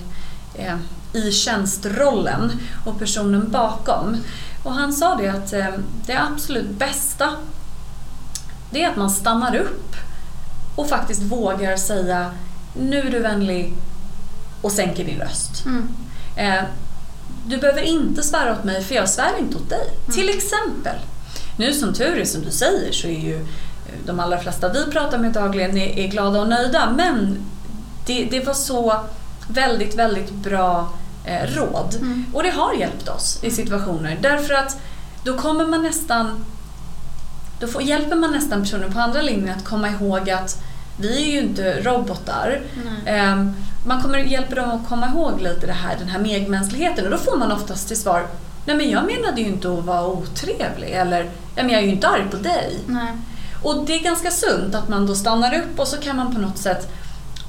eh, 0.56 0.76
i 1.14 1.32
tjänstrollen 1.32 2.52
och 2.86 3.00
personen 3.00 3.52
bakom. 3.52 4.18
Och 4.64 4.74
han 4.74 4.94
sa 4.94 5.16
det 5.16 5.28
att 5.28 5.54
eh, 5.54 5.74
det 6.06 6.16
absolut 6.18 6.70
bästa 6.70 7.30
det 8.72 8.84
är 8.84 8.90
att 8.90 8.98
man 8.98 9.10
stannar 9.10 9.56
upp 9.56 9.96
och 10.76 10.90
faktiskt 10.90 11.22
vågar 11.22 11.78
säga 11.78 12.32
nu 12.74 13.00
är 13.00 13.12
du 13.12 13.20
vänlig 13.20 13.74
och 14.62 14.72
sänker 14.72 15.06
din 15.06 15.20
röst. 15.20 15.66
Mm. 15.66 15.90
Eh, 16.36 16.64
du 17.46 17.58
behöver 17.58 17.82
inte 17.82 18.24
svära 18.24 18.52
åt 18.52 18.64
mig 18.64 18.84
för 18.84 18.96
jag 18.96 19.10
svär 19.10 19.32
inte 19.40 19.58
åt 19.58 19.70
dig. 19.70 19.90
Till 20.12 20.30
exempel. 20.30 20.96
Nu 21.60 21.74
som 21.74 21.94
tur 21.94 22.20
är 22.20 22.26
som 22.26 22.42
du 22.42 22.52
säger 22.52 22.92
så 22.92 23.08
är 23.08 23.20
ju 23.20 23.46
de 24.06 24.20
allra 24.20 24.38
flesta 24.38 24.74
vi 24.74 24.92
pratar 24.92 25.18
med 25.18 25.34
dagligen 25.34 25.78
är, 25.78 26.00
är 26.00 26.08
glada 26.08 26.42
och 26.42 26.48
nöjda. 26.48 26.94
Men 26.98 27.38
det, 28.06 28.28
det 28.32 28.46
var 28.46 28.54
så 28.54 29.00
väldigt, 29.50 29.96
väldigt 29.96 30.32
bra 30.32 30.94
eh, 31.26 31.56
råd. 31.56 31.96
Mm. 31.96 32.26
Och 32.34 32.44
det 32.44 32.50
har 32.50 32.74
hjälpt 32.74 33.10
oss 33.10 33.40
i 33.44 33.52
situationer. 33.52 34.18
Därför 34.22 34.54
att 34.54 34.82
då 35.24 35.38
kommer 35.38 35.66
man 35.66 35.84
nästan 35.84 36.46
då 37.60 37.68
får, 37.68 37.82
hjälper 37.82 38.16
man 38.16 38.32
nästan 38.32 38.62
personen 38.62 38.94
på 38.94 39.00
andra 39.00 39.22
linjen 39.22 39.58
att 39.58 39.66
komma 39.66 39.90
ihåg 39.90 40.30
att 40.30 40.64
vi 41.00 41.24
är 41.24 41.32
ju 41.32 41.40
inte 41.40 41.82
robotar. 41.82 42.62
Ehm, 43.06 43.56
man 43.86 44.02
kommer 44.02 44.18
hjälpa 44.18 44.56
dem 44.56 44.70
att 44.70 44.90
komma 44.90 45.08
ihåg 45.08 45.42
lite 45.42 45.68
det 45.68 45.74
här, 45.74 45.96
den 46.00 46.08
här 46.08 46.20
medmänskligheten 46.20 47.06
och 47.06 47.12
då 47.12 47.18
får 47.18 47.38
man 47.38 47.52
oftast 47.52 47.88
till 47.88 47.98
svar 47.98 48.28
Nej 48.70 48.78
men 48.78 48.90
jag 48.90 49.06
menade 49.06 49.42
ju 49.42 49.48
inte 49.48 49.70
att 49.72 49.86
vara 49.86 50.06
otrevlig 50.08 50.90
eller 50.92 51.24
ja, 51.56 51.64
jag 51.64 51.72
är 51.72 51.82
ju 51.82 51.90
inte 51.90 52.08
arg 52.08 52.24
på 52.32 52.38
dig. 52.38 52.80
Nej. 52.88 53.08
Och 53.64 53.86
det 53.86 53.94
är 53.96 54.00
ganska 54.00 54.32
sunt 54.32 54.76
att 54.76 54.90
man 54.90 55.06
då 55.08 55.16
stannar 55.16 55.54
upp 55.60 55.80
och 55.80 55.88
så 55.88 55.98
kan 55.98 56.16
man 56.16 56.36
på 56.36 56.42
något 56.42 56.58
sätt 56.58 56.88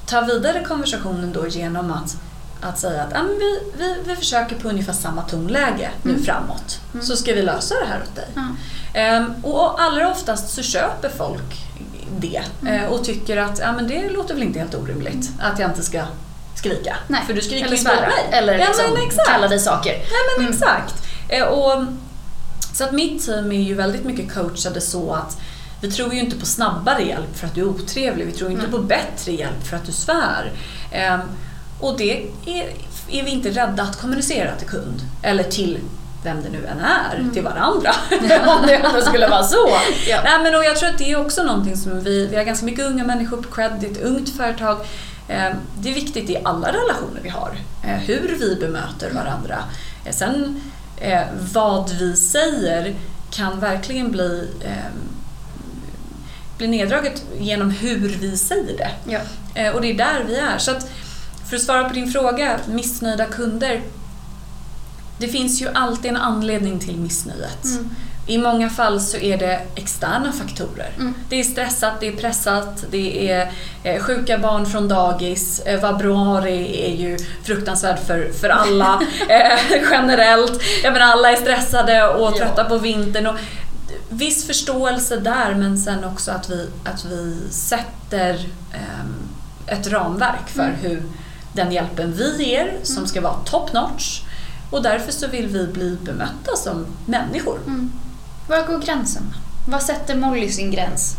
ta 0.05 0.21
vidare 0.21 0.63
konversationen 0.67 1.33
då 1.33 1.47
genom 1.47 1.91
att, 1.91 2.15
att 2.61 2.79
säga 2.79 3.03
att 3.03 3.09
ja, 3.13 3.23
men 3.23 3.39
vi, 3.39 3.59
vi, 3.77 3.95
vi 4.05 4.15
försöker 4.15 4.55
på 4.55 4.69
ungefär 4.69 4.93
samma 4.93 5.21
tonläge 5.21 5.89
nu 6.03 6.11
Mm. 6.11 6.23
framåt. 6.23 6.79
Mm. 6.93 7.05
Så 7.05 7.15
ska 7.15 7.33
vi 7.33 7.41
lösa 7.41 7.75
det 7.75 7.85
här 7.87 7.99
åt 8.09 8.15
dig. 8.15 8.27
Ja. 8.35 8.41
Ehm, 8.99 9.33
och 9.43 9.81
allra 9.81 10.11
oftast 10.11 10.49
så 10.49 10.61
köper 10.61 11.09
folk 11.09 11.65
det 12.19 12.41
Mm. 12.61 12.73
eh, 12.83 12.89
och 12.89 13.03
tycker 13.03 13.37
att 13.37 13.59
ja, 13.59 13.71
men 13.71 13.87
det 13.87 14.09
låter 14.09 14.33
väl 14.33 14.43
inte 14.43 14.59
helt 14.59 14.75
orimligt 14.75 15.29
att 15.41 15.59
jag 15.59 15.69
inte 15.69 15.83
ska 15.83 16.03
skrika. 16.55 16.95
Nej. 17.07 17.21
För 17.27 17.33
du 17.33 17.41
skriker 17.41 17.65
Eller 17.65 17.77
inte 17.77 17.89
svära. 17.91 18.07
mig. 18.07 18.29
Eller 18.31 18.53
ja, 18.59 18.65
liksom 18.67 18.97
exakt. 19.07 19.29
kalla 19.29 19.47
dig 19.47 19.59
saker. 19.59 19.91
Nej 19.91 20.05
men 20.37 20.45
Mm. 20.45 20.53
exakt. 20.53 20.95
Eh, 21.31 21.43
och, 21.43 21.83
så 22.73 22.83
att 22.83 22.91
mitt 22.91 23.25
team 23.25 23.51
är 23.51 23.61
ju 23.61 23.73
väldigt 23.73 24.05
mycket 24.05 24.33
coachade 24.33 24.81
så 24.81 25.13
att 25.13 25.37
vi 25.81 25.91
tror 25.91 26.13
ju 26.13 26.19
inte 26.19 26.35
på 26.35 26.45
snabbare 26.45 27.01
hjälp 27.03 27.37
för 27.37 27.47
att 27.47 27.55
du 27.55 27.61
är 27.61 27.65
otrevlig. 27.67 28.25
Vi 28.25 28.31
tror 28.31 28.51
inte 28.51 28.65
Mm. 28.65 28.71
på 28.79 28.83
bättre 28.87 29.31
hjälp 29.31 29.67
för 29.67 29.77
att 29.77 29.85
du 29.85 29.91
svär. 29.91 30.51
Ehm, 30.91 31.19
och 31.79 31.97
det 31.97 32.21
är, 32.45 32.69
är 33.11 33.23
vi 33.23 33.31
inte 33.31 33.49
rädda 33.49 33.83
att 33.83 34.01
kommunicera 34.01 34.55
till 34.55 34.67
kund. 34.67 35.01
Eller 35.21 35.43
till 35.43 35.79
vem 36.23 36.41
det 36.43 36.49
nu 36.49 36.65
än 36.65 36.79
är, 36.79 37.15
Mm. 37.19 37.31
till 37.33 37.43
varandra. 37.43 37.91
Om 38.59 38.67
det 38.67 38.75
ändå 38.75 39.01
skulle 39.01 39.27
vara 39.27 39.43
så. 39.43 39.69
Ja. 40.07 40.19
Nej, 40.23 40.39
men 40.43 40.55
och 40.55 40.63
jag 40.65 40.75
tror 40.77 40.89
att 40.89 40.97
det 40.97 41.11
är 41.11 41.19
också 41.21 41.43
någonting 41.43 41.77
som 41.77 41.99
vi, 42.03 42.27
vi 42.27 42.35
har 42.37 42.43
ganska 42.43 42.65
mycket 42.65 42.85
unga 42.85 43.03
människor 43.03 43.37
på 43.37 43.51
Cred, 43.55 43.71
det 43.79 43.87
är 43.87 43.91
ett 43.91 44.01
ungt 44.03 44.29
företag. 44.37 44.77
Eh, 45.27 45.49
Det 45.79 45.89
är 45.89 45.93
viktigt 45.93 46.29
i 46.29 46.37
alla 46.43 46.67
relationer 46.67 47.19
vi 47.23 47.29
har, 47.29 47.51
eh, 47.83 47.89
hur 47.97 48.35
vi 48.39 48.55
bemöter 48.55 49.11
varandra. 49.13 49.57
Eh, 50.05 50.13
Sen 50.13 50.61
eh, 51.01 51.21
vad 51.53 51.89
vi 51.99 52.15
säger 52.15 52.95
kan 53.31 53.59
verkligen 53.59 54.11
bli, 54.11 54.47
eh, 54.61 54.91
bli 56.57 56.67
neddraget 56.67 57.23
genom 57.39 57.69
hur 57.71 58.09
vi 58.21 58.37
säger 58.37 58.77
det. 58.77 58.91
Ja. 59.11 59.19
Eh, 59.55 59.71
Och 59.75 59.81
det 59.81 59.91
är 59.91 59.97
där 59.97 60.23
vi 60.27 60.35
är. 60.35 60.57
Så 60.57 60.71
att, 60.71 60.89
för 61.49 61.55
att 61.55 61.61
svara 61.61 61.89
på 61.89 61.93
din 61.95 62.11
fråga, 62.11 62.59
missnöjda 62.67 63.25
kunder. 63.25 63.81
Det 65.17 65.27
finns 65.27 65.61
ju 65.61 65.67
alltid 65.73 66.11
en 66.11 66.17
anledning 66.17 66.79
till 66.79 66.97
missnöjet. 66.97 67.65
Mm. 67.65 67.89
I 68.27 68.37
många 68.37 68.69
fall 68.69 68.99
så 69.01 69.17
är 69.17 69.37
det 69.37 69.61
externa 69.75 70.31
faktorer. 70.31 70.89
Mm. 70.99 71.13
Det 71.29 71.39
är 71.39 71.43
stressat, 71.43 71.93
det 71.99 72.07
är 72.07 72.11
pressat, 72.11 72.85
det 72.91 73.31
är 73.31 73.51
eh, 73.83 74.01
sjuka 74.03 74.37
barn 74.37 74.65
från 74.65 74.87
dagis. 74.87 75.59
Eh, 75.59 75.79
Februari 75.81 76.85
är 76.91 76.95
ju 76.95 77.17
fruktansvärt 77.43 78.07
för, 78.07 78.31
för 78.41 78.49
alla 78.49 79.01
eh, 79.29 79.81
generellt. 79.91 80.61
Jag 80.83 80.93
menar, 80.93 81.05
alla 81.05 81.31
är 81.31 81.35
stressade 81.35 82.07
och 82.07 82.31
Ja. 82.33 82.37
trötta 82.37 82.63
på 82.63 82.77
vintern. 82.77 83.27
Och 83.27 83.35
viss 84.09 84.47
förståelse 84.47 85.17
där 85.17 85.55
men 85.55 85.77
sen 85.77 86.03
också 86.03 86.31
att 86.31 86.49
vi, 86.49 86.67
att 86.83 87.05
vi 87.05 87.37
sätter 87.51 88.33
ehm, 88.73 89.15
ett 89.67 89.87
ramverk 89.87 90.47
för 90.49 90.63
Mm. 90.63 90.75
hur 90.81 91.03
den 91.53 91.71
hjälpen 91.71 92.13
vi 92.17 92.43
ger, 92.43 92.73
som 92.83 92.97
Mm. 92.97 93.07
ska 93.07 93.21
vara 93.21 93.33
top 93.45 93.73
notch. 93.73 94.21
Och 94.71 94.83
därför 94.83 95.11
så 95.11 95.27
vill 95.27 95.47
vi 95.47 95.67
bli 95.67 95.97
bemötta 96.01 96.55
som 96.55 96.85
människor. 97.05 97.57
Mm. 97.67 97.91
Var 98.47 98.67
går 98.67 98.79
gränsen? 98.79 99.33
Vad 99.67 99.81
sätter 99.81 100.15
Molly 100.15 100.49
sin 100.51 100.71
gräns 100.71 101.17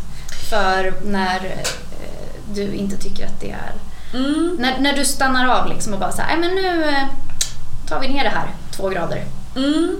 för 0.49 0.93
när 1.05 1.45
eh, 1.45 1.67
du 2.53 2.73
inte 2.73 2.97
tycker 2.97 3.25
att 3.25 3.39
det 3.41 3.51
är... 3.51 3.73
Mm. 4.13 4.57
När, 4.59 4.79
när 4.79 4.93
du 4.93 5.05
stannar 5.05 5.47
av 5.47 5.69
liksom 5.69 5.93
och 5.93 5.99
bara 5.99 6.11
säger, 6.11 6.37
men 6.37 6.55
nu 6.55 6.83
eh, 6.83 7.07
tar 7.89 7.99
vi 7.99 8.07
ner 8.07 8.23
det 8.23 8.29
här 8.29 8.47
två 8.71 8.89
grader. 8.89 9.25
Mm. 9.55 9.97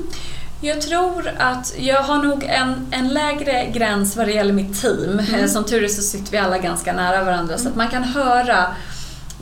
Jag 0.62 0.82
tror 0.82 1.32
att 1.38 1.74
jag 1.78 2.04
har 2.04 2.18
nog 2.18 2.44
en, 2.44 2.88
en 2.92 3.08
lägre 3.08 3.72
gräns 3.72 4.16
vad 4.16 4.28
det 4.28 4.34
gäller 4.34 4.54
mitt 4.54 4.82
team. 4.82 5.20
Mm. 5.20 5.36
Eh, 5.36 5.48
Som 5.48 5.64
tur 5.64 5.84
är 5.84 5.88
så 5.88 6.02
sitter 6.02 6.32
vi 6.32 6.38
alla 6.38 6.58
ganska 6.58 6.94
nära 6.94 7.24
varandra 7.24 7.58
så 7.58 7.70
att 7.70 7.76
man 7.76 7.88
kan 7.88 8.04
höra 8.04 8.68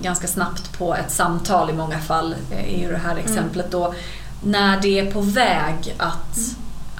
ganska 0.01 0.27
snabbt 0.27 0.77
på 0.77 0.95
ett 0.95 1.11
samtal 1.11 1.69
i 1.69 1.73
många 1.73 1.99
fall, 1.99 2.35
ju 2.69 2.91
det 2.91 2.97
här 2.97 3.17
exemplet 3.17 3.71
då, 3.71 3.93
när 4.43 4.81
det 4.81 4.99
är 4.99 5.11
på 5.11 5.21
väg 5.21 5.95
att, 5.97 6.37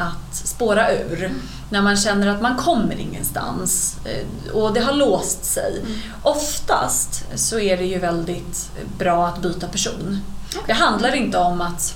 att 0.02 0.36
spåra 0.36 0.92
ur. 0.92 1.34
När 1.70 1.82
man 1.82 1.98
känner 1.98 2.28
att 2.28 2.42
man 2.42 2.58
kommer 2.58 2.96
ingenstans 3.00 3.98
eh, 4.06 4.52
och 4.54 4.74
det 4.74 4.80
har 4.80 4.94
låst 4.94 5.46
sig. 5.46 5.82
Oftast 6.24 7.26
så 7.36 7.60
är 7.60 7.78
det 7.78 7.86
ju 7.86 8.00
väldigt 8.00 8.72
bra 8.98 9.28
att 9.28 9.42
byta 9.42 9.68
person. 9.68 10.22
Det 10.68 10.74
handlar 10.74 11.16
inte 11.16 11.38
om 11.38 11.62
att 11.62 11.96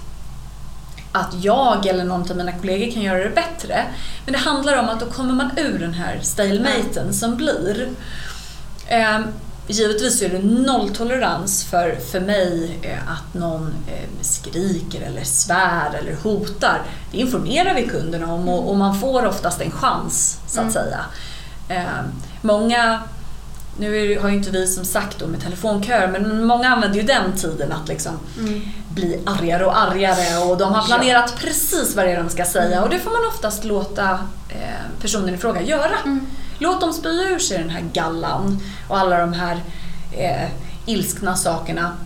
att 1.11 1.43
jag 1.43 1.85
eller 1.85 2.03
någon 2.03 2.31
av 2.31 2.37
mina 2.37 2.51
kollegor 2.51 2.93
kan 2.93 3.03
göra 3.03 3.23
det 3.23 3.29
bättre. 3.29 3.85
Men 4.25 4.33
det 4.33 4.39
handlar 4.39 4.77
om 4.79 4.89
att 4.89 4.99
då 4.99 5.05
kommer 5.05 5.33
man 5.33 5.51
ur 5.57 5.79
den 5.79 5.93
här 5.93 6.19
stalematen 6.21 7.13
som 7.13 7.35
blir. 7.35 7.89
Givetvis 9.67 10.21
är 10.21 10.29
det 10.29 10.39
nolltolerans 10.39 11.63
för, 11.65 11.95
för 12.11 12.19
mig 12.19 12.79
eh, 12.81 13.11
att 13.11 13.33
någon 13.33 13.73
eh, 13.87 14.09
skriker 14.21 15.01
eller 15.01 15.23
svär 15.23 15.93
eller 15.99 16.15
hotar. 16.23 16.81
Det 17.11 17.17
informerar 17.17 17.75
vi 17.75 17.87
kunderna 17.87 18.33
om 18.33 18.49
och, 18.49 18.69
och 18.69 18.75
man 18.77 18.99
får 18.99 19.25
oftast 19.25 19.61
en 19.61 19.71
chans 19.71 20.37
så 20.47 20.59
att 20.59 20.61
Mm. 20.61 20.73
säga. 20.73 20.99
Eh, 21.69 21.83
många 22.41 22.99
nu 23.79 24.19
har 24.19 24.29
ju 24.29 24.35
inte 24.35 24.51
vi 24.51 24.67
som 24.67 24.85
sagt 24.85 25.19
då 25.19 25.27
med 25.27 25.41
telefonköer, 25.41 26.07
men 26.07 26.45
många 26.45 26.69
använder 26.69 26.97
ju 26.99 27.03
den 27.03 27.31
tiden 27.37 27.71
att 27.71 27.87
liksom 27.87 28.13
bli 28.89 29.19
argare 29.25 29.65
och 29.65 29.77
argare 29.79 30.37
och 30.49 30.57
de 30.57 30.73
har 30.73 30.81
Ja. 30.81 30.85
planerat 30.85 31.35
precis 31.37 31.95
vad 31.95 32.05
det 32.05 32.11
är 32.11 32.17
de 32.23 32.29
ska 32.29 32.45
säga 32.45 32.83
och 32.83 32.89
det 32.89 32.99
får 32.99 33.11
man 33.11 33.27
oftast 33.27 33.63
låta 33.63 34.09
eh, 34.49 35.01
personen 35.01 35.35
i 35.35 35.37
fråga 35.37 35.61
göra. 35.61 35.95
Mm. 36.05 36.27
Låt 36.59 36.81
dem 36.81 36.93
spy 36.93 37.09
ur 37.09 37.39
sig 37.39 37.57
den 37.57 37.69
här 37.69 37.83
gallan 37.93 38.59
och 38.87 38.97
alla 38.97 39.19
de 39.19 39.33
här 39.33 39.63
eh, 40.11 40.49
ilskna 40.85 41.35
sakerna. 41.35 41.97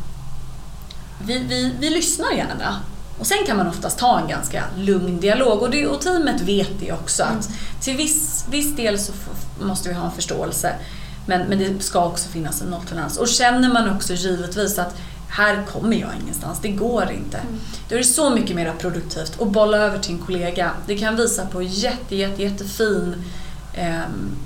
Vi, 1.26 1.40
vi, 1.40 1.74
vi 1.80 1.90
lyssnar 1.90 2.32
gärna. 2.32 2.80
Och 3.20 3.28
sen 3.28 3.38
kan 3.48 3.58
man 3.58 3.68
oftast 3.68 4.00
ta 4.00 4.20
en 4.20 4.28
ganska 4.28 4.64
lugn 4.78 5.20
dialog 5.20 5.62
och, 5.62 5.70
det, 5.70 5.88
och 5.88 6.02
teamet 6.02 6.42
vet 6.42 6.80
det 6.80 6.92
också 6.92 7.24
att 7.24 7.50
till 7.82 7.98
viss, 7.98 8.46
viss 8.50 8.76
del 8.76 9.00
så 9.00 9.14
måste 9.62 9.90
vi 9.90 9.96
ha 9.96 10.06
en 10.06 10.12
förståelse 10.12 10.76
men, 11.26 11.48
men 11.48 11.60
det 11.60 11.84
ska 11.84 12.06
också 12.06 12.30
finnas 12.30 12.62
en 12.62 12.68
nolltolerans. 12.68 13.18
Och 13.18 13.28
känner 13.28 13.74
man 13.74 13.90
också 13.96 14.14
givetvis 14.14 14.80
att 14.80 14.96
här 15.30 15.66
kommer 15.66 15.98
jag 15.98 16.10
ingenstans, 16.22 16.60
det 16.62 16.70
går 16.70 17.12
inte. 17.12 17.40
Då 17.90 17.96
är 17.96 18.00
det 18.00 18.06
så 18.06 18.30
mycket 18.30 18.56
mer 18.56 18.74
produktivt 18.80 19.42
att 19.42 19.48
bolla 19.48 19.78
över 19.78 20.00
till 20.00 20.12
en 20.12 20.22
kollega. 20.22 20.72
Det 20.86 20.98
kan 20.98 21.16
visa 21.16 21.46
på 21.46 21.62
jätte, 21.62 22.16
jätte, 22.16 22.44
jättefin 22.44 23.16
eh, 23.80 24.02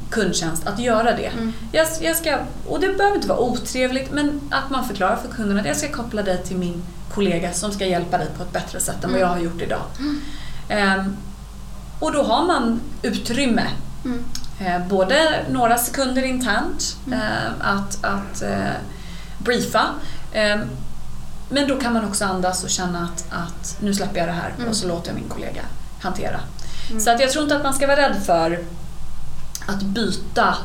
kundtjänst 0.09 0.67
att 0.67 0.79
göra 0.79 1.15
det. 1.15 1.25
Mm. 1.25 1.53
Jag, 1.71 1.87
jag 2.01 2.15
ska, 2.15 2.37
och 2.67 2.79
det 2.79 2.93
behöver 2.97 3.15
inte 3.15 3.27
vara 3.27 3.39
otrevligt 3.39 4.11
men 4.11 4.41
att 4.51 4.69
man 4.69 4.87
förklarar 4.87 5.15
för 5.15 5.27
kunden 5.35 5.59
att 5.59 5.65
jag 5.65 5.77
ska 5.77 5.91
koppla 5.91 6.21
dig 6.23 6.43
till 6.43 6.57
min 6.57 6.83
kollega 7.13 7.53
som 7.53 7.71
ska 7.71 7.85
hjälpa 7.85 8.17
dig 8.17 8.27
på 8.37 8.43
ett 8.43 8.53
bättre 8.53 8.79
sätt 8.79 8.95
än 9.03 9.09
vad 9.09 9.09
Mm. 9.09 9.21
jag 9.21 9.27
har 9.27 9.39
gjort 9.39 9.61
idag. 9.61 9.81
Ehm, 10.69 11.15
och 11.99 12.11
då 12.11 12.23
har 12.23 12.45
man 12.47 12.81
utrymme 13.01 13.63
Mm. 14.05 14.23
Eh, 14.59 14.87
både 14.87 15.15
några 15.49 15.77
sekunder 15.77 16.23
internt 16.23 16.97
eh, 17.11 17.51
att, 17.59 18.03
att 18.05 18.41
eh, 18.41 18.71
briefa. 19.37 19.85
Eh, 20.31 20.59
men 21.49 21.67
då 21.67 21.79
kan 21.79 21.93
man 21.93 22.05
också 22.05 22.25
andas 22.25 22.63
och 22.63 22.69
känna 22.69 22.99
att, 23.03 23.25
att 23.29 23.77
nu 23.81 23.93
släpper 23.93 24.19
jag 24.19 24.27
det 24.27 24.31
här 24.33 24.53
Mm. 24.57 24.69
och 24.69 24.75
så 24.75 24.87
låter 24.87 25.07
jag 25.11 25.15
min 25.15 25.29
kollega 25.29 25.61
hantera. 26.01 26.39
Mm. 26.89 27.01
Så 27.01 27.11
att 27.11 27.19
jag 27.19 27.31
tror 27.31 27.43
inte 27.43 27.55
att 27.55 27.63
man 27.63 27.73
ska 27.73 27.87
vara 27.87 27.97
rädd 27.97 28.15
för 28.25 28.59
att 29.67 29.81
byta 29.81 30.57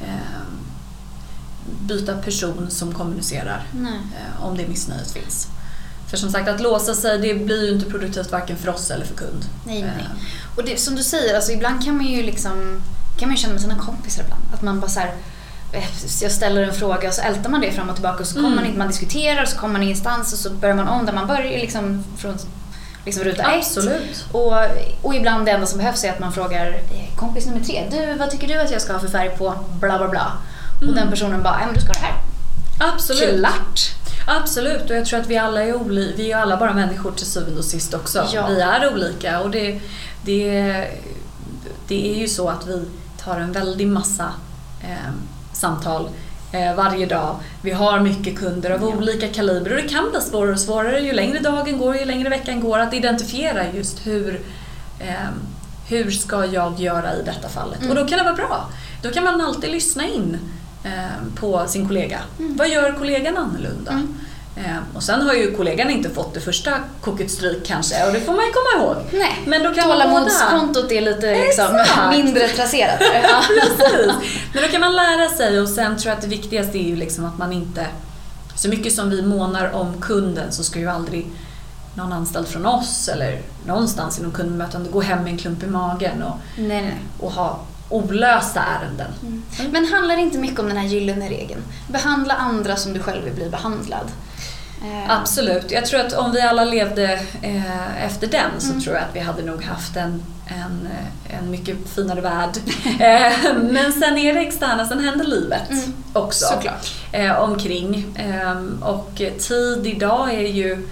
eh, 0.00 0.40
byta 1.80 2.14
person 2.16 2.66
som 2.70 2.94
kommunicerar 2.94 3.66
eh, 4.16 4.44
om 4.46 4.56
det 4.56 4.68
missnöjet 4.68 5.10
finns. 5.12 5.48
För 6.10 6.16
som 6.16 6.30
sagt, 6.30 6.48
att 6.48 6.60
låsa 6.60 6.94
sig 6.94 7.18
det 7.18 7.34
blir 7.34 7.64
ju 7.64 7.74
inte 7.74 7.90
produktivt 7.90 8.32
varken 8.32 8.56
för 8.56 8.68
oss 8.74 8.90
eller 8.90 9.04
för 9.04 9.14
kund. 9.14 9.44
Nej, 9.66 9.82
nej. 9.82 9.90
Eh, 9.98 10.56
Och 10.56 10.64
det, 10.64 10.80
som 10.80 10.94
du 10.96 11.02
säger, 11.02 11.34
alltså 11.36 11.52
ibland 11.52 11.84
kan 11.84 11.96
man 11.96 12.06
ju 12.06 12.22
liksom 12.22 12.82
kan 13.18 13.28
man 13.28 13.36
ju 13.36 13.42
känna 13.42 13.52
med 13.52 13.62
sina 13.62 13.78
kompisar 13.78 14.22
ibland. 14.22 14.42
Att 14.54 14.62
man 14.62 14.80
bara 14.80 14.90
så 14.90 15.00
här, 15.00 15.14
eh, 15.72 15.84
jag 16.22 16.32
ställer 16.32 16.62
en 16.62 16.74
fråga 16.74 17.08
och 17.08 17.14
så 17.14 17.22
ältar 17.22 17.50
man 17.50 17.60
det 17.60 17.72
fram 17.72 17.88
och 17.88 17.94
tillbaka 17.94 18.20
och 18.20 18.26
så 18.26 18.34
kommer 18.34 18.46
Mm. 18.48 18.56
man 18.56 18.66
inte, 18.66 18.78
man 18.78 18.88
diskuterar 18.88 19.42
och 19.42 19.48
så 19.48 19.56
kommer 19.56 19.72
man 19.72 19.82
ingenstans 19.82 20.32
och 20.32 20.38
så 20.38 20.50
börjar 20.50 20.74
man 20.74 20.88
om 20.88 21.06
där 21.06 21.12
man 21.12 21.26
börjar 21.26 21.58
liksom 21.60 22.04
från 22.18 22.34
liksom 23.04 23.24
ruta 23.24 23.44
Absolut. 23.58 24.10
ett. 24.10 24.24
Och, 24.32 24.54
och 25.02 25.14
ibland 25.14 25.46
det 25.46 25.52
enda 25.52 25.66
som 25.66 25.78
behövs 25.78 26.04
är 26.04 26.10
att 26.12 26.18
man 26.18 26.32
frågar 26.32 26.66
eh, 26.68 27.16
kompis 27.16 27.46
nummer 27.46 27.64
tre, 27.64 27.86
du 27.90 28.14
vad 28.18 28.30
tycker 28.30 28.48
du 28.48 28.60
att 28.60 28.70
jag 28.70 28.82
ska 28.82 28.92
ha 28.92 29.00
för 29.00 29.08
färg 29.08 29.30
på 29.38 29.54
bla 29.80 29.98
bla 29.98 30.08
bla. 30.08 30.32
Och 30.76 30.82
Mm. 30.82 30.94
den 30.94 31.10
personen 31.10 31.42
bara, 31.42 31.56
ja 31.60 31.66
men 31.66 31.74
du 31.74 31.80
ska 31.80 31.88
ha 31.88 31.94
det 31.94 32.00
här. 32.06 32.14
Absolut. 32.94 33.38
Klart! 33.38 33.80
Absolut, 34.26 34.90
och 34.90 34.96
jag 34.96 35.06
tror 35.06 35.20
att 35.20 35.26
vi 35.26 35.38
alla 35.38 35.62
är 35.62 35.74
olika. 35.74 36.16
Vi 36.16 36.32
är 36.32 36.36
alla 36.36 36.56
bara 36.56 36.72
människor 36.74 37.12
till 37.12 37.26
syvende 37.26 37.58
och 37.58 37.64
sist 37.64 37.94
också. 37.94 38.26
Ja. 38.32 38.46
Vi 38.46 38.60
är 38.60 38.92
olika 38.92 39.40
och 39.40 39.50
det, 39.50 39.80
det, 40.22 40.52
det 41.88 42.10
är 42.12 42.18
ju 42.18 42.28
så 42.28 42.48
att 42.48 42.66
vi 42.66 42.84
tar 43.24 43.36
en 43.40 43.52
väldig 43.52 43.86
massa 43.88 44.32
eh, 44.82 45.12
samtal 45.52 46.08
varje 46.52 47.06
dag. 47.06 47.36
Vi 47.62 47.70
har 47.70 48.00
mycket 48.00 48.38
kunder 48.38 48.70
av 48.70 48.84
olika 48.84 49.28
kaliber 49.28 49.70
och 49.70 49.82
det 49.82 49.88
kan 49.88 50.10
bli 50.10 50.20
svårare 50.20 50.52
och 50.52 50.60
svårare 50.60 51.00
ju 51.00 51.12
längre 51.12 51.38
dagen 51.38 51.78
går, 51.78 51.96
ju 51.96 52.04
längre 52.04 52.28
veckan 52.28 52.60
går 52.60 52.78
att 52.78 52.94
identifiera 52.94 53.72
just 53.72 54.06
hur 54.06 54.40
eh, 55.00 55.30
hur 55.90 56.10
ska 56.10 56.46
jag 56.46 56.80
göra 56.80 57.14
i 57.16 57.22
detta 57.22 57.48
fallet? 57.48 57.78
Mm. 57.78 57.90
Och 57.90 57.96
då 57.96 58.06
kan 58.06 58.18
det 58.18 58.24
vara 58.24 58.34
bra. 58.34 58.68
Då 59.02 59.10
kan 59.10 59.24
man 59.24 59.40
alltid 59.40 59.70
lyssna 59.70 60.08
in 60.08 60.38
eh, 60.84 61.34
på 61.34 61.66
sin 61.66 61.88
kollega. 61.88 62.20
Mm. 62.38 62.56
Vad 62.56 62.68
gör 62.68 62.92
kollegan 62.92 63.36
annorlunda? 63.36 63.92
Mm. 63.92 64.18
Eh, 64.56 64.76
och 64.94 65.02
sen 65.02 65.22
har 65.22 65.34
ju 65.34 65.56
kollegan 65.56 65.90
inte 65.90 66.10
fått 66.10 66.34
det 66.34 66.40
första 66.40 66.70
koket 67.00 67.30
stryk 67.30 67.66
kanske 67.66 68.06
och 68.06 68.12
det 68.12 68.20
får 68.20 68.32
man 68.32 68.44
ju 68.44 68.52
komma 68.52 68.84
ihåg. 68.84 68.96
Nej, 69.12 69.42
Men 69.46 69.62
då 69.62 69.74
kan 69.74 69.84
tålamodskontot 69.84 70.92
är 70.92 71.00
lite 71.00 71.34
liksom, 71.34 71.76
Exakt. 71.76 72.16
mindre 72.16 72.48
traserat. 72.48 73.00
Ja. 73.22 73.42
Precis. 73.48 74.12
Men 74.54 74.62
då 74.62 74.68
kan 74.68 74.80
man 74.80 74.96
lära 74.96 75.28
sig 75.28 75.60
och 75.60 75.68
sen 75.68 75.98
tror 75.98 76.08
jag 76.10 76.16
att 76.16 76.22
det 76.22 76.28
viktigaste 76.28 76.78
är 76.78 76.88
ju 76.88 76.96
liksom 76.96 77.24
att 77.24 77.38
man 77.38 77.52
inte... 77.52 77.86
Så 78.54 78.68
mycket 78.68 78.92
som 78.92 79.10
vi 79.10 79.22
månar 79.22 79.74
om 79.74 80.00
kunden 80.00 80.52
så 80.52 80.64
ska 80.64 80.78
ju 80.78 80.90
aldrig 80.90 81.26
någon 81.94 82.12
anställd 82.12 82.48
från 82.48 82.66
oss 82.66 83.08
eller 83.08 83.40
någonstans 83.66 84.18
inom 84.18 84.32
kundbemötande 84.32 84.90
gå 84.90 85.00
hem 85.00 85.22
med 85.24 85.32
en 85.32 85.38
klump 85.38 85.62
i 85.62 85.66
magen 85.66 86.22
och, 86.22 86.36
nej, 86.58 86.82
nej. 86.82 86.96
och 87.18 87.32
ha 87.32 87.60
olösta 87.88 88.60
ärenden. 88.60 89.10
Mm. 89.22 89.42
Men 89.72 89.84
handlar 89.86 90.16
det 90.16 90.22
inte 90.22 90.38
mycket 90.38 90.58
om 90.58 90.68
den 90.68 90.76
här 90.76 90.86
gyllene 90.86 91.28
regeln? 91.28 91.62
Behandla 91.88 92.34
andra 92.34 92.76
som 92.76 92.92
du 92.92 93.00
själv 93.00 93.24
vill 93.24 93.34
bli 93.34 93.50
behandlad. 93.50 94.06
Eh, 94.82 95.10
Absolut. 95.20 95.70
Jag 95.70 95.86
tror 95.86 96.00
att 96.00 96.12
om 96.12 96.32
vi 96.32 96.40
alla 96.40 96.64
levde 96.64 97.12
eh, 97.42 98.04
efter 98.06 98.26
den 98.26 98.50
så 98.58 98.68
Mm. 98.70 98.80
tror 98.80 98.94
jag 98.96 99.04
att 99.04 99.16
vi 99.16 99.20
hade 99.20 99.42
nog 99.42 99.64
haft 99.64 99.96
en, 99.96 100.22
en, 100.46 100.88
eh, 100.92 101.38
en 101.38 101.50
mycket 101.50 101.76
finare 101.94 102.20
värld. 102.20 102.50
eh, 103.00 103.54
men 103.62 103.92
sen 103.92 104.18
är 104.18 104.34
det 104.34 104.40
externa, 104.40 104.88
sen 104.88 105.04
händer 105.04 105.24
livet 105.24 105.70
Mm. 105.70 105.92
också. 106.12 106.44
Såklart. 106.46 106.90
eh, 107.12 107.40
omkring. 107.42 108.04
Eh, 108.18 108.60
och 108.88 109.12
tid 109.38 109.86
idag 109.86 110.34
är 110.34 110.48
ju 110.48 110.88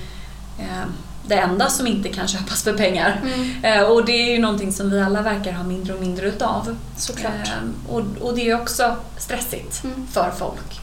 det 1.26 1.34
enda 1.34 1.68
som 1.70 1.86
inte 1.86 2.08
kan 2.08 2.28
köpas 2.28 2.62
för 2.62 2.72
pengar. 2.72 3.20
Mm. 3.62 3.86
Och 3.92 4.04
det 4.04 4.12
är 4.12 4.32
ju 4.32 4.38
någonting 4.38 4.72
som 4.72 4.90
vi 4.90 5.00
alla 5.00 5.22
verkar 5.22 5.52
ha 5.52 5.64
mindre 5.64 5.94
och 5.94 6.00
mindre 6.00 6.26
utav. 6.28 6.76
Såklart. 6.96 7.50
Och, 7.88 8.02
och 8.20 8.34
det 8.34 8.50
är 8.50 8.60
också 8.60 8.96
stressigt 9.18 9.84
Mm. 9.84 10.06
för 10.12 10.30
folk. 10.38 10.80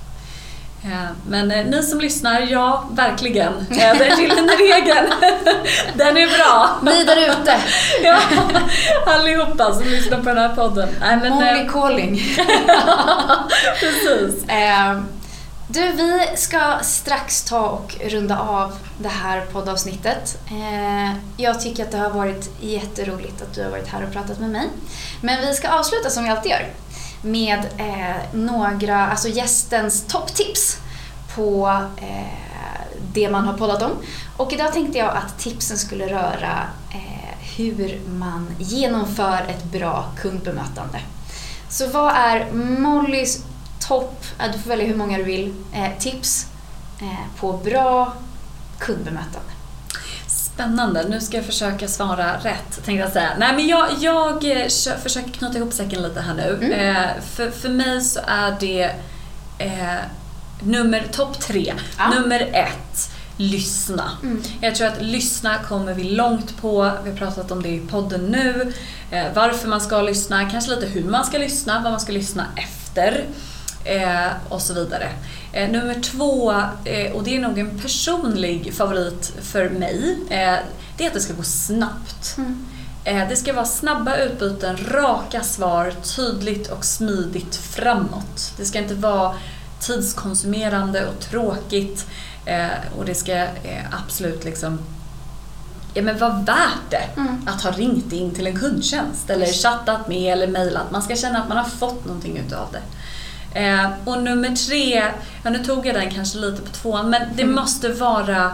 Eh, 0.86 1.10
Men 1.28 1.52
eh, 1.52 1.65
ni 1.65 1.84
som 1.84 2.00
lyssnar, 2.00 2.41
ja, 2.41 2.89
verkligen. 2.91 3.54
Eh, 3.71 3.98
Den 3.98 4.19
gyllene 4.19 4.52
regeln, 4.52 5.08
den 5.95 6.17
är 6.17 6.38
bra. 6.38 6.69
Ni 6.84 7.04
där 7.04 7.17
ute, 7.17 7.56
Ja, 8.04 8.19
allihopa 9.06 9.74
som 9.74 9.84
lyssnar 9.84 10.17
på 10.17 10.30
den 10.30 10.38
här 10.38 10.56
podden. 10.56 10.89
Nej, 11.00 11.17
men, 11.17 11.32
Molly 11.32 11.62
eh, 11.62 11.71
calling. 11.71 12.15
precis. 13.80 14.50
Eh, 14.50 15.00
du, 15.67 15.91
vi 15.91 16.19
ska 16.36 16.80
strax 16.82 17.43
ta 17.43 17.60
och 17.60 17.95
runda 18.06 18.39
av 18.39 18.78
det 18.98 19.10
här 19.10 19.41
poddavsnittet. 19.41 20.38
Eh, 20.48 21.17
jag 21.38 21.62
tycker 21.62 21.84
att 21.84 21.91
det 21.91 21.98
har 21.98 22.10
varit 22.10 22.50
jätteroligt 22.62 23.41
att 23.41 23.54
du 23.56 23.63
har 23.63 23.69
varit 23.71 23.88
här 23.88 24.04
och 24.04 24.13
pratat 24.13 24.39
med 24.39 24.50
mig. 24.50 24.69
Men 25.21 25.41
vi 25.41 25.54
ska 25.54 25.69
avsluta 25.69 26.10
som 26.10 26.24
vi 26.24 26.30
alltid 26.30 26.52
gör 26.52 26.65
med 27.26 27.60
eh, 27.78 28.34
några, 28.34 29.08
alltså 29.08 29.28
gästens 29.28 30.06
topptips 30.08 30.78
på 31.36 31.82
eh, 31.98 32.88
det 33.14 33.30
man 33.30 33.48
har 33.48 33.58
poddat 33.58 33.82
om. 33.82 33.92
Och 34.38 34.54
idag 34.54 34.74
tänkte 34.74 34.98
jag 34.98 35.18
att 35.18 35.40
tipsen 35.40 35.78
skulle 35.78 36.08
röra 36.08 36.68
eh, 36.92 37.38
hur 37.58 38.02
man 38.20 38.56
genomför 38.60 39.46
ett 39.50 39.64
bra 39.64 40.06
kundbemötande. 40.18 41.00
Så 41.70 41.88
vad 41.88 42.14
är 42.16 42.52
Mollys 42.54 43.44
topp, 43.88 44.26
du 44.54 44.60
får 44.60 44.70
välja 44.70 44.86
hur 44.86 44.96
många 44.96 45.18
du 45.18 45.24
vill, 45.24 45.54
eh, 45.74 45.98
tips 46.00 46.48
eh, 47.02 47.40
på 47.40 47.54
bra 47.54 48.14
kundbemötande? 48.80 49.55
Spännande, 50.56 51.06
nu 51.10 51.22
ska 51.22 51.38
jag 51.38 51.46
försöka 51.46 51.88
svara 51.88 52.38
rätt 52.38 52.86
tänkte 52.86 52.91
jag 52.91 53.12
säga. 53.12 53.30
Nej 53.38 53.56
men 53.56 53.68
jag, 53.68 53.88
jag 54.00 54.62
eh, 54.62 54.68
försöker 55.04 55.30
knyta 55.30 55.58
ihop 55.58 55.74
säcken 55.74 56.02
lite 56.02 56.22
här 56.22 56.34
nu. 56.34 56.60
Mm. 56.62 56.96
Eh, 56.96 57.08
för, 57.36 57.52
för 57.52 57.70
mig 57.70 58.02
så 58.02 58.20
är 58.28 58.56
det 58.60 58.84
eh, 59.58 60.00
nummer 60.60 61.04
topp 61.12 61.39
tre. 61.39 61.74
Ja. 61.98 62.10
Nummer 62.10 62.39
ett, 62.54 63.10
lyssna. 63.38 64.12
Mm. 64.24 64.44
Jag 64.62 64.76
tror 64.76 64.88
att 64.88 65.02
lyssna 65.02 65.58
kommer 65.58 65.94
vi 65.94 66.04
långt 66.04 66.58
på. 66.58 66.91
Vi 67.04 67.10
har 67.10 67.18
pratat 67.18 67.52
om 67.52 67.63
det 67.63 67.70
i 67.70 67.80
podden 67.80 68.26
nu. 68.26 68.74
Eh, 69.12 69.26
varför 69.34 69.68
man 69.68 69.82
ska 69.82 70.02
lyssna, 70.02 70.50
kanske 70.50 70.76
lite 70.76 70.86
hur 70.86 71.04
man 71.04 71.26
ska 71.26 71.38
lyssna, 71.38 71.82
vad 71.84 71.91
man 71.91 72.00
ska 72.00 72.12
lyssna 72.12 72.46
efter. 72.56 73.26
Eh, 73.84 74.28
och 74.50 74.62
så 74.62 74.74
vidare. 74.74 75.10
Eh, 75.56 75.70
nummer 75.70 76.02
två, 76.02 76.52
eh, 76.86 77.12
och 77.12 77.24
det 77.24 77.36
är 77.36 77.39
nog 77.39 77.60
en 77.60 77.80
personlig 77.80 78.74
favorit 78.74 79.34
för 79.41 79.70
mig, 79.70 80.18
eh, 80.30 80.56
det 80.98 81.04
är 81.04 81.08
att 81.08 81.13
det 81.13 81.20
ska 81.20 81.34
gå 81.34 81.44
snabbt. 81.44 82.36
Mm. 82.38 82.65
Eh, 83.04 83.30
det 83.30 83.36
ska 83.36 83.54
vara 83.54 83.65
snabba 83.65 84.18
utbyten, 84.18 84.78
raka 84.78 85.44
svar, 85.44 85.94
tydligt 86.15 86.68
och 86.68 86.86
smidigt 86.86 87.56
framåt. 87.56 88.54
Det 88.58 88.65
ska 88.65 88.80
inte 88.80 88.94
vara 88.96 89.36
tidskonsumerande 89.80 91.06
och 91.08 91.20
tråkigt 91.20 92.06
eh, 92.46 92.68
och 92.98 93.06
det 93.06 93.15
ska 93.15 93.34
eh, 93.34 93.86
absolut 94.06 94.44
liksom 94.46 94.80
ja, 95.94 96.02
men 96.02 96.18
vara 96.18 96.34
värt 96.46 96.89
det 96.89 97.10
Mm. 97.18 97.48
att 97.48 97.62
ha 97.62 97.72
ringt 97.72 98.13
in 98.13 98.32
till 98.32 98.48
en 98.48 98.60
kundtjänst 98.60 99.30
eller 99.30 99.46
chattat 99.46 100.08
med 100.08 100.34
eller 100.34 100.48
mejlat. 100.48 100.91
Man 100.91 101.02
ska 101.02 101.15
känna 101.15 101.39
att 101.39 101.48
man 101.48 101.58
har 101.58 101.70
fått 101.70 102.06
någonting 102.06 102.38
utav 102.38 102.68
det. 102.72 102.82
Eh, 103.56 103.89
och 104.06 104.24
nummer 104.24 104.56
tre, 104.56 105.04
ja 105.44 105.50
nu 105.50 105.63
tog 105.63 105.86
jag 105.88 105.96
den 105.96 106.12
kanske 106.12 106.38
lite 106.38 106.62
på 106.62 106.70
tvåan, 106.70 107.10
men 107.10 107.22
det 107.36 107.44
Mm. 107.44 107.56
måste 107.56 107.89
vara 107.89 108.52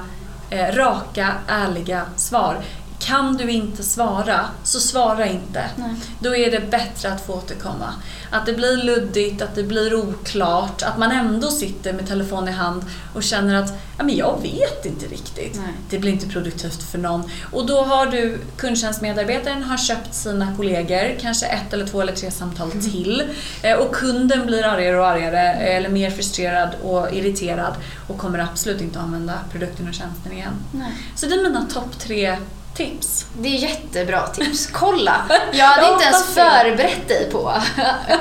eh, 0.50 0.76
raka, 0.76 1.28
ärliga 1.48 2.02
svar. 2.16 2.58
Kan 3.02 3.38
du 3.38 3.52
inte 3.52 3.84
svara, 3.84 4.46
så 4.64 4.80
svara 4.80 5.28
inte. 5.28 5.66
Nej. 5.76 5.96
Då 6.20 6.36
är 6.36 6.52
det 6.52 6.72
bättre 6.72 7.14
att 7.14 7.26
få 7.26 7.34
återkomma. 7.34 7.94
Att 8.32 8.46
det 8.46 8.54
blir 8.54 8.78
luddigt, 8.84 9.42
att 9.42 9.56
det 9.56 9.64
blir 9.64 9.94
oklart, 9.96 10.82
att 10.84 10.98
man 10.98 11.12
ändå 11.12 11.52
sitter 11.52 11.94
med 11.94 12.08
telefon 12.08 12.48
i 12.48 12.52
hand 12.52 12.86
och 13.16 13.24
känner 13.24 13.56
att 13.56 13.70
ja, 13.98 14.04
men 14.04 14.16
jag 14.16 14.40
vet 14.42 14.86
inte 14.86 15.06
riktigt. 15.06 15.56
Nej. 15.56 15.74
Det 15.90 16.00
blir 16.00 16.12
inte 16.12 16.28
produktivt 16.28 16.84
för 16.84 16.98
någon. 16.98 17.24
Och 17.52 17.66
då 17.66 17.82
har 17.84 18.06
du 18.06 18.38
kundtjänstmedarbetaren 18.58 19.64
har 19.64 19.78
köpt 19.78 20.14
sina 20.14 20.56
kollegor, 20.56 21.20
kanske 21.22 21.46
ett 21.46 21.74
eller 21.74 21.88
två 21.88 22.02
eller 22.02 22.14
tre 22.14 22.32
samtal 22.32 22.72
till. 22.72 23.24
Eh, 23.62 23.74
Och 23.78 23.96
kunden 23.96 24.46
blir 24.46 24.64
argare 24.66 24.98
och 25.00 25.08
argare, 25.08 25.54
eh, 25.54 25.76
eller 25.76 25.90
mer 25.90 26.10
frustrerad 26.12 26.70
och 26.84 27.14
irriterad 27.14 27.74
och 28.08 28.18
kommer 28.18 28.40
absolut 28.40 28.82
inte 28.82 29.00
att 29.00 29.06
använda 29.06 29.34
produkten 29.52 29.88
och 29.88 29.94
tjänsten 29.94 30.32
igen. 30.32 30.54
Nej. 30.72 30.92
Så 31.16 31.26
det 31.26 31.36
är 31.36 31.44
mina 31.44 31.66
topp 31.74 32.00
tre 32.00 32.38
tips. 32.76 33.26
Det 33.40 33.48
är 33.50 33.58
jättebra 33.60 34.28
tips. 34.28 34.68
Kolla! 34.74 35.22
Jag 35.52 35.66
hade 35.66 35.82
Jag 35.88 35.94
inte 35.94 36.06
ens 36.06 36.26
förberett 36.34 37.08
dig 37.08 37.30
på 37.32 37.50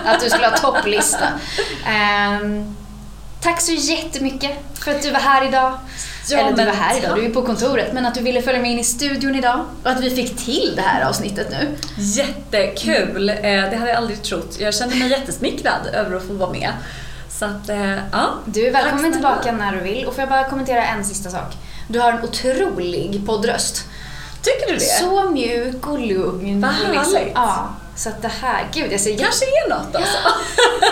att 0.04 0.20
du 0.20 0.30
skulle 0.30 0.46
ha 0.48 0.56
topplista. 0.56 1.26
Ehm, 1.86 2.76
tack 3.42 3.60
så 3.60 3.72
jättemycket 3.72 4.50
för 4.84 4.90
att 4.90 5.02
du 5.02 5.10
var 5.10 5.20
här 5.20 5.48
idag. 5.48 5.78
Ja, 6.28 6.38
Eller 6.38 6.56
du 6.56 6.64
var 6.64 6.72
här 6.72 6.98
idag, 6.98 7.16
du 7.16 7.24
är 7.24 7.30
på 7.30 7.42
kontoret. 7.42 7.92
Men 7.92 8.06
att 8.06 8.14
du 8.14 8.20
ville 8.22 8.42
följa 8.42 8.60
med 8.62 8.70
in 8.70 8.78
i 8.78 8.84
studion 8.84 9.34
idag 9.34 9.64
och 9.84 9.90
att 9.90 10.00
vi 10.00 10.10
fick 10.10 10.36
till 10.44 10.72
det 10.76 10.82
här 10.82 11.08
avsnittet 11.08 11.50
nu. 11.50 11.76
Jättekul! 11.96 13.28
Eh, 13.28 13.36
Det 13.42 13.76
hade 13.76 13.88
jag 13.90 13.96
aldrig 13.96 14.22
trott. 14.22 14.56
Jag 14.58 14.74
kände 14.74 14.94
mig 14.96 15.08
jättesmickrad 15.10 15.86
över 15.92 16.16
att 16.16 16.22
få 16.26 16.32
vara 16.32 16.50
med. 16.50 16.72
Så 17.30 17.44
att, 17.44 17.68
eh, 17.68 17.94
ja. 18.12 18.28
Du 18.44 18.66
är 18.66 18.72
välkommen 18.72 19.12
tillbaka 19.12 19.52
när 19.52 19.72
du 19.72 19.80
vill. 19.80 20.04
Och 20.06 20.14
får 20.14 20.22
jag 20.22 20.28
bara 20.28 20.44
kommentera 20.44 20.84
en 20.84 21.04
sista 21.04 21.30
sak. 21.30 21.52
Du 21.88 21.98
har 22.00 22.12
en 22.12 22.24
otrolig 22.24 23.26
poddröst. 23.26 23.84
Tycker 24.42 24.66
du 24.66 24.74
det? 24.74 24.80
Så 24.80 25.30
mjuk 25.30 25.86
och 25.86 25.98
lugn. 25.98 26.60
Vad 26.60 26.70
liksom- 26.90 27.14
härligt. 27.14 27.32
Ja, 27.34 27.68
så 27.96 28.08
att 28.08 28.22
det 28.22 28.28
här, 28.42 28.68
gud 28.74 28.92
jag 28.92 29.00
ser 29.00 29.16
kanske 29.18 29.44
är 29.44 29.68
något 29.70 29.96
alltså. 29.96 30.18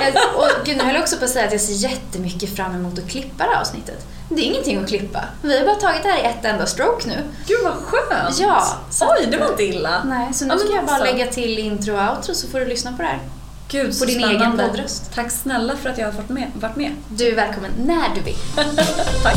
Jag, 0.00 0.14
och 0.36 0.48
gud, 0.66 0.76
nu 0.76 0.82
höll 0.84 0.94
jag 0.94 1.02
också 1.02 1.16
på 1.16 1.24
att 1.24 1.30
säga 1.30 1.46
att 1.46 1.52
jag 1.52 1.60
ser 1.60 1.72
jättemycket 1.72 2.56
fram 2.56 2.74
emot 2.74 2.98
att 2.98 3.08
klippa 3.10 3.44
det 3.44 3.50
här 3.50 3.60
avsnittet. 3.60 4.06
Det 4.28 4.40
är 4.40 4.44
ingenting 4.44 4.78
att 4.82 4.88
klippa. 4.88 5.24
Vi 5.42 5.58
har 5.58 5.66
bara 5.66 5.76
tagit 5.76 6.02
det 6.02 6.08
här 6.08 6.18
i 6.18 6.24
ett 6.24 6.44
enda 6.44 6.66
stroke 6.66 7.08
nu. 7.08 7.14
Gud 7.46 7.58
vad 7.64 7.72
skönt! 7.74 8.38
Ja, 8.40 8.76
så 8.90 9.04
Oj, 9.04 9.26
det 9.30 9.36
var 9.38 9.46
inte 9.50 9.62
illa. 9.64 10.02
Nej, 10.04 10.34
så 10.34 10.44
nu 10.44 10.54
Ja, 10.54 10.58
ska 10.58 10.74
jag 10.74 10.84
bara 10.86 10.96
alltså. 10.96 11.12
lägga 11.12 11.26
till 11.32 11.58
intro 11.58 11.94
och 11.96 12.16
outro 12.16 12.34
så 12.34 12.48
får 12.48 12.60
du 12.60 12.66
lyssna 12.66 12.92
på 12.92 13.02
det 13.02 13.08
här. 13.08 13.18
Gud, 13.68 13.94
så 13.94 14.04
på 14.04 14.10
din 14.10 14.18
egen 14.24 14.30
spännande. 14.40 14.68
poddröst. 14.68 15.14
Tack 15.14 15.30
snälla 15.30 15.76
för 15.76 15.90
att 15.90 15.98
jag 15.98 16.06
har 16.06 16.12
varit 16.12 16.28
med. 16.28 16.50
Varit 16.54 16.76
med. 16.76 16.92
Du 17.08 17.28
är 17.28 17.34
välkommen 17.36 17.70
när 17.78 18.14
du 18.14 18.20
vill. 18.20 18.36
Tack. 19.22 19.36